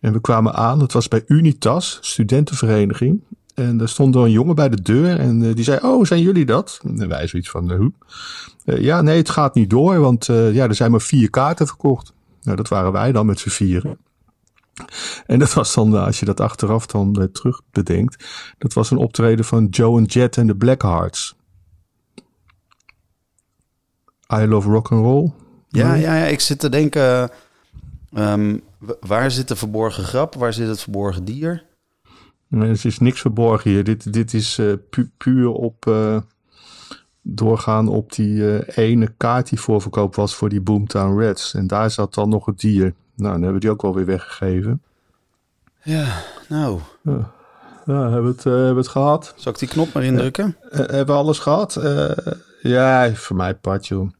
En 0.00 0.12
we 0.12 0.20
kwamen 0.20 0.54
aan, 0.54 0.80
het 0.80 0.92
was 0.92 1.08
bij 1.08 1.22
Unitas, 1.26 1.98
studentenvereniging. 2.00 3.20
En 3.54 3.76
daar 3.76 3.88
stond 3.88 4.14
er 4.14 4.20
een 4.20 4.30
jongen 4.30 4.54
bij 4.54 4.68
de 4.68 4.82
deur 4.82 5.18
en 5.18 5.54
die 5.54 5.64
zei, 5.64 5.78
oh, 5.82 6.04
zijn 6.04 6.22
jullie 6.22 6.46
dat? 6.46 6.80
En 6.84 7.08
wij 7.08 7.26
zoiets 7.26 7.50
van, 7.50 7.72
hoe? 7.72 7.92
ja, 8.64 9.02
nee, 9.02 9.16
het 9.16 9.30
gaat 9.30 9.54
niet 9.54 9.70
door, 9.70 9.98
want 9.98 10.26
ja, 10.26 10.68
er 10.68 10.74
zijn 10.74 10.90
maar 10.90 11.00
vier 11.00 11.30
kaarten 11.30 11.66
verkocht. 11.66 12.12
Nou, 12.42 12.56
dat 12.56 12.68
waren 12.68 12.92
wij 12.92 13.12
dan 13.12 13.26
met 13.26 13.38
z'n 13.38 13.48
vieren. 13.48 13.98
En 15.26 15.38
dat 15.38 15.52
was 15.52 15.74
dan, 15.74 15.94
als 16.04 16.20
je 16.20 16.24
dat 16.24 16.40
achteraf 16.40 16.86
dan 16.86 17.28
terug 17.32 17.60
bedenkt, 17.70 18.24
dat 18.58 18.72
was 18.72 18.90
een 18.90 18.96
optreden 18.96 19.44
van 19.44 19.66
Joe 19.66 19.98
and 19.98 20.12
Jet 20.12 20.36
en 20.36 20.46
de 20.46 20.56
Blackhearts. 20.56 21.36
I 24.34 24.46
Love 24.46 24.70
Rock 24.70 24.92
and 24.92 25.04
Roll. 25.04 25.32
Ja, 25.68 25.94
ja, 25.94 26.16
ja, 26.16 26.24
ik 26.24 26.40
zit 26.40 26.58
te 26.58 26.68
denken, 26.68 27.30
um, 28.14 28.62
waar 29.00 29.30
zit 29.30 29.48
de 29.48 29.56
verborgen 29.56 30.04
grap? 30.04 30.34
Waar 30.34 30.52
zit 30.52 30.68
het 30.68 30.80
verborgen 30.80 31.24
dier? 31.24 31.66
Nee, 32.48 32.70
er 32.70 32.86
is 32.86 32.98
niks 32.98 33.20
verborgen 33.20 33.70
hier. 33.70 33.84
Dit, 33.84 34.12
dit 34.12 34.34
is 34.34 34.58
uh, 34.58 34.72
pu 34.90 35.10
puur 35.16 35.48
op 35.48 35.86
uh, 35.86 36.20
doorgaan 37.22 37.88
op 37.88 38.12
die 38.12 38.76
ene 38.76 39.14
kaart 39.16 39.48
die 39.48 39.60
voorverkoop 39.60 40.14
was 40.14 40.34
voor 40.34 40.48
die 40.48 40.60
Boomtown 40.60 41.18
Reds. 41.18 41.54
En 41.54 41.66
daar 41.66 41.90
zat 41.90 42.14
dan 42.14 42.28
nog 42.28 42.46
het 42.46 42.60
dier. 42.60 42.94
Nou, 43.18 43.32
dan 43.32 43.42
hebben 43.42 43.52
we 43.52 43.60
die 43.60 43.70
ook 43.70 43.82
wel 43.82 43.94
weer 43.94 44.06
weggegeven. 44.06 44.82
Ja, 45.82 46.06
nou. 46.48 46.80
Ja, 47.02 47.30
ja 47.84 48.02
hebben, 48.02 48.22
we 48.22 48.28
het, 48.28 48.44
uh, 48.44 48.52
hebben 48.52 48.74
we 48.74 48.80
het 48.80 48.88
gehad. 48.88 49.34
Zal 49.36 49.52
ik 49.52 49.58
die 49.58 49.68
knop 49.68 49.92
maar 49.92 50.04
indrukken? 50.04 50.56
Uh, 50.62 50.76
hebben 50.78 51.06
we 51.06 51.12
alles 51.12 51.38
gehad? 51.38 51.76
Uh, 51.78 52.10
ja, 52.62 53.14
voor 53.14 53.36
mij 53.36 53.58
joh. 53.80 54.10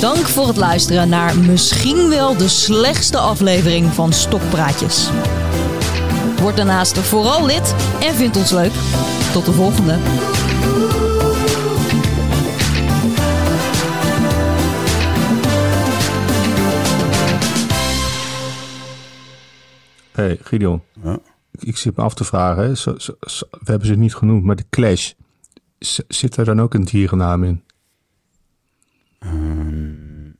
Dank 0.00 0.26
voor 0.26 0.46
het 0.46 0.56
luisteren 0.56 1.08
naar 1.08 1.36
misschien 1.36 2.08
wel 2.08 2.36
de 2.36 2.48
slechtste 2.48 3.18
aflevering 3.18 3.86
van 3.86 4.12
Stokpraatjes. 4.12 5.10
Word 6.42 6.56
daarnaast 6.56 6.98
vooral 6.98 7.46
lid 7.46 7.74
en 8.00 8.14
vind 8.14 8.36
ons 8.36 8.50
leuk. 8.50 8.72
Tot 9.32 9.44
de 9.44 9.52
volgende. 9.52 9.98
Hey 20.12 20.38
Gideon, 20.42 20.82
ja. 21.02 21.18
ik 21.58 21.76
zit 21.76 21.96
me 21.96 22.02
af 22.02 22.14
te 22.14 22.24
vragen, 22.24 22.62
hè? 22.62 22.74
Zo, 22.74 22.98
zo, 22.98 23.14
zo, 23.20 23.46
we 23.50 23.70
hebben 23.70 23.86
ze 23.86 23.94
niet 23.94 24.14
genoemd, 24.14 24.44
maar 24.44 24.56
de 24.56 24.66
Clash, 24.70 25.12
zit 26.08 26.36
er 26.36 26.44
dan 26.44 26.60
ook 26.60 26.74
een 26.74 26.84
dierennaam 26.84 27.44
in? 27.44 27.62
Um, 29.20 30.36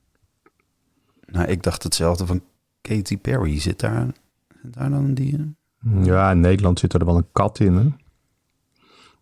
nou, 1.26 1.48
ik 1.48 1.62
dacht 1.62 1.82
hetzelfde 1.82 2.26
van 2.26 2.42
Katy 2.80 3.18
Perry. 3.18 3.60
Zit 3.60 3.80
daar, 3.80 4.06
zit 4.62 4.74
daar 4.74 4.90
dan 4.90 5.04
een 5.04 5.14
dier? 5.14 5.54
Ja, 6.02 6.30
in 6.30 6.40
Nederland 6.40 6.78
zit 6.78 6.92
er 6.92 7.04
wel 7.04 7.16
een 7.16 7.32
kat 7.32 7.58
in. 7.58 7.74
Hè? 7.74 7.86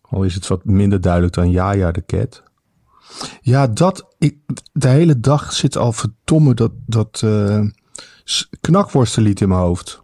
Al 0.00 0.24
is 0.24 0.34
het 0.34 0.46
wat 0.46 0.64
minder 0.64 1.00
duidelijk 1.00 1.32
dan 1.34 1.50
Jaja 1.50 1.92
de 1.92 2.04
cat. 2.06 2.42
Ja, 3.40 3.66
dat. 3.66 4.14
Ik, 4.18 4.36
de 4.72 4.88
hele 4.88 5.20
dag 5.20 5.52
zit 5.52 5.76
al 5.76 5.92
verdomme 5.92 6.54
dat, 6.54 6.72
dat 6.86 7.22
uh, 7.24 7.64
knakworstenlied 8.60 9.40
in 9.40 9.48
mijn 9.48 9.60
hoofd. 9.60 10.02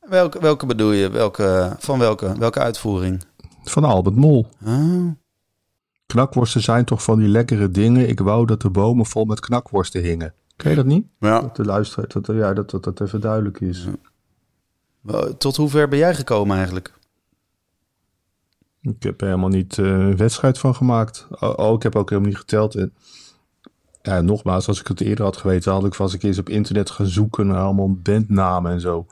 Welke, 0.00 0.40
welke 0.40 0.66
bedoel 0.66 0.92
je? 0.92 1.10
Welke, 1.10 1.76
van 1.78 1.98
welke, 1.98 2.38
welke 2.38 2.60
uitvoering? 2.60 3.22
Van 3.64 3.84
Albert 3.84 4.16
Mol. 4.16 4.46
Oh. 4.64 5.10
Knakworsten 6.06 6.62
zijn 6.62 6.84
toch 6.84 7.02
van 7.02 7.18
die 7.18 7.28
lekkere 7.28 7.70
dingen. 7.70 8.08
Ik 8.08 8.20
wou 8.20 8.46
dat 8.46 8.60
de 8.60 8.70
bomen 8.70 9.06
vol 9.06 9.24
met 9.24 9.40
knakworsten 9.40 10.02
hingen. 10.02 10.34
Ken 10.56 10.70
je 10.70 10.76
dat 10.76 10.86
niet? 10.86 11.06
Ja. 11.18 11.40
Dat 11.40 11.56
de 11.56 11.64
luisteraar, 11.64 12.08
dat, 12.08 12.26
ja, 12.26 12.52
dat, 12.52 12.70
dat 12.70 12.84
dat 12.84 13.00
even 13.00 13.20
duidelijk 13.20 13.60
is. 13.60 13.84
Ja. 13.84 14.10
Tot 15.38 15.56
hoe 15.56 15.68
ver 15.68 15.88
ben 15.88 15.98
jij 15.98 16.14
gekomen 16.14 16.56
eigenlijk? 16.56 16.92
Ik 18.80 19.02
heb 19.02 19.20
er 19.20 19.26
helemaal 19.26 19.48
niet 19.48 19.76
uh, 19.76 19.86
een 19.86 20.16
wedstrijd 20.16 20.58
van 20.58 20.74
gemaakt. 20.74 21.26
Oh, 21.40 21.74
ik 21.74 21.82
heb 21.82 21.96
ook 21.96 22.08
helemaal 22.10 22.30
niet 22.30 22.40
geteld. 22.40 22.86
Ja, 24.02 24.20
nogmaals, 24.20 24.68
als 24.68 24.80
ik 24.80 24.86
het 24.86 25.00
eerder 25.00 25.24
had 25.24 25.36
geweten, 25.36 25.72
had 25.72 25.84
ik 25.84 25.94
vast 25.94 26.12
een 26.12 26.18
keer 26.18 26.28
eens 26.28 26.38
op 26.38 26.48
internet 26.48 26.90
gaan 26.90 27.06
zoeken 27.06 27.46
naar 27.46 27.60
allemaal 27.62 27.92
bandnamen 27.92 28.72
en 28.72 28.80
zo. 28.80 29.06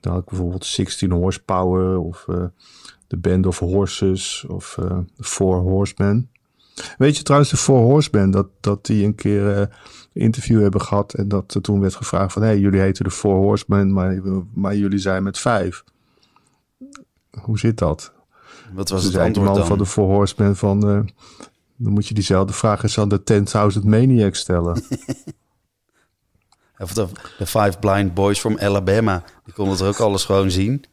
Dan 0.00 0.12
had 0.12 0.22
ik 0.22 0.28
bijvoorbeeld 0.28 0.64
16 0.64 1.10
Horsepower 1.10 1.98
of 1.98 2.24
The 3.06 3.16
Band 3.16 3.46
of 3.46 3.58
Horses 3.58 4.44
of 4.48 4.74
The 5.16 5.24
Four 5.24 5.56
Horsemen. 5.56 6.30
Weet 6.98 7.16
je 7.16 7.22
trouwens, 7.22 7.50
de 7.50 7.56
Four 7.56 7.80
Horsemen, 7.80 8.30
dat, 8.30 8.46
dat 8.60 8.86
die 8.86 9.04
een 9.04 9.14
keer 9.14 9.50
uh, 9.50 9.58
een 9.58 9.68
interview 10.12 10.62
hebben 10.62 10.80
gehad 10.80 11.14
en 11.14 11.28
dat 11.28 11.54
er 11.54 11.60
toen 11.60 11.80
werd 11.80 11.94
gevraagd 11.94 12.32
van, 12.32 12.42
hé, 12.42 12.48
hey, 12.48 12.58
jullie 12.58 12.80
heten 12.80 13.04
de 13.04 13.10
Four 13.10 13.36
Horsemen, 13.36 13.92
maar, 13.92 14.20
maar 14.54 14.76
jullie 14.76 14.98
zijn 14.98 15.22
met 15.22 15.38
vijf. 15.38 15.84
Hoe 17.40 17.58
zit 17.58 17.78
dat? 17.78 18.12
Wat 18.72 18.88
was 18.88 19.04
het 19.04 19.16
antwoord 19.16 19.34
die 19.34 19.44
man 19.44 19.54
dan? 19.54 19.66
van 19.66 19.78
de 19.78 19.86
Four 19.86 20.08
Horsemen 20.08 20.56
van, 20.56 20.90
uh, 20.90 21.00
dan 21.76 21.92
moet 21.92 22.06
je 22.06 22.14
diezelfde 22.14 22.52
vraag 22.52 22.82
eens 22.82 22.98
aan 22.98 23.08
de 23.08 23.22
10.000 23.78 23.84
Maniacs 23.84 24.38
stellen. 24.38 24.82
Of 26.78 26.92
de, 26.92 27.06
de 27.38 27.46
Five 27.46 27.78
Blind 27.80 28.14
Boys 28.14 28.40
from 28.40 28.58
Alabama. 28.58 29.22
Die 29.44 29.54
konden 29.54 29.78
er 29.78 29.86
ook 29.86 29.98
alles 29.98 30.24
gewoon 30.24 30.50
zien. 30.50 30.84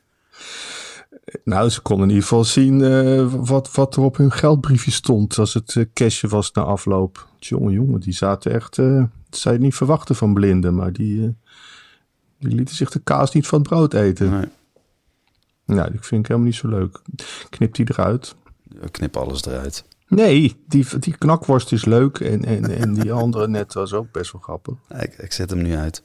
Nou, 1.44 1.70
ze 1.70 1.82
konden 1.82 2.04
in 2.04 2.14
ieder 2.14 2.28
geval 2.28 2.44
zien 2.44 2.80
uh, 2.80 3.34
wat, 3.34 3.72
wat 3.72 3.96
er 3.96 4.02
op 4.02 4.18
hun 4.18 4.32
geldbriefje 4.32 4.92
stond 4.92 5.38
als 5.38 5.54
het 5.54 5.76
uh, 5.76 5.86
cashje 5.94 6.28
was 6.28 6.52
na 6.52 6.62
afloop. 6.62 7.28
Jongen, 7.40 7.74
jongen, 7.74 8.00
die 8.00 8.14
zaten 8.14 8.52
echt, 8.52 8.78
uh, 8.78 9.04
dat 9.30 9.40
zou 9.40 9.56
je 9.56 9.62
niet 9.62 9.76
verwachten 9.76 10.16
van 10.16 10.34
blinden, 10.34 10.76
maar 10.76 10.94
die, 10.94 11.36
die 12.40 12.56
lieten 12.56 12.76
zich 12.76 12.90
de 12.90 13.00
kaas 13.00 13.34
niet 13.34 13.48
van 13.48 13.60
het 13.60 13.68
brood 13.68 13.94
eten. 13.94 14.30
Nee, 14.30 14.46
Nou, 15.66 15.92
die 15.92 16.00
vind 16.02 16.22
ik 16.22 16.28
helemaal 16.28 16.50
niet 16.50 16.56
zo 16.56 16.68
leuk. 16.68 17.02
Knip 17.50 17.74
die 17.76 17.86
eruit. 17.90 18.36
knip 18.92 19.18
alles 19.18 19.46
eruit. 19.46 19.84
Nee, 20.08 20.56
die, 20.68 20.86
die 21.00 21.18
knakworst 21.18 21.72
is 21.72 21.86
leuk 21.86 22.20
en, 22.20 22.46
en, 22.46 22.78
en 22.78 22.94
die 22.94 23.14
andere 23.14 23.48
net 23.48 23.74
was 23.74 23.94
ook 23.94 24.12
best 24.12 24.32
wel 24.32 24.42
grappig. 24.42 24.74
Ik, 25.00 25.14
ik 25.18 25.32
zet 25.32 25.50
hem 25.50 25.62
nu 25.62 25.76
uit. 25.76 26.04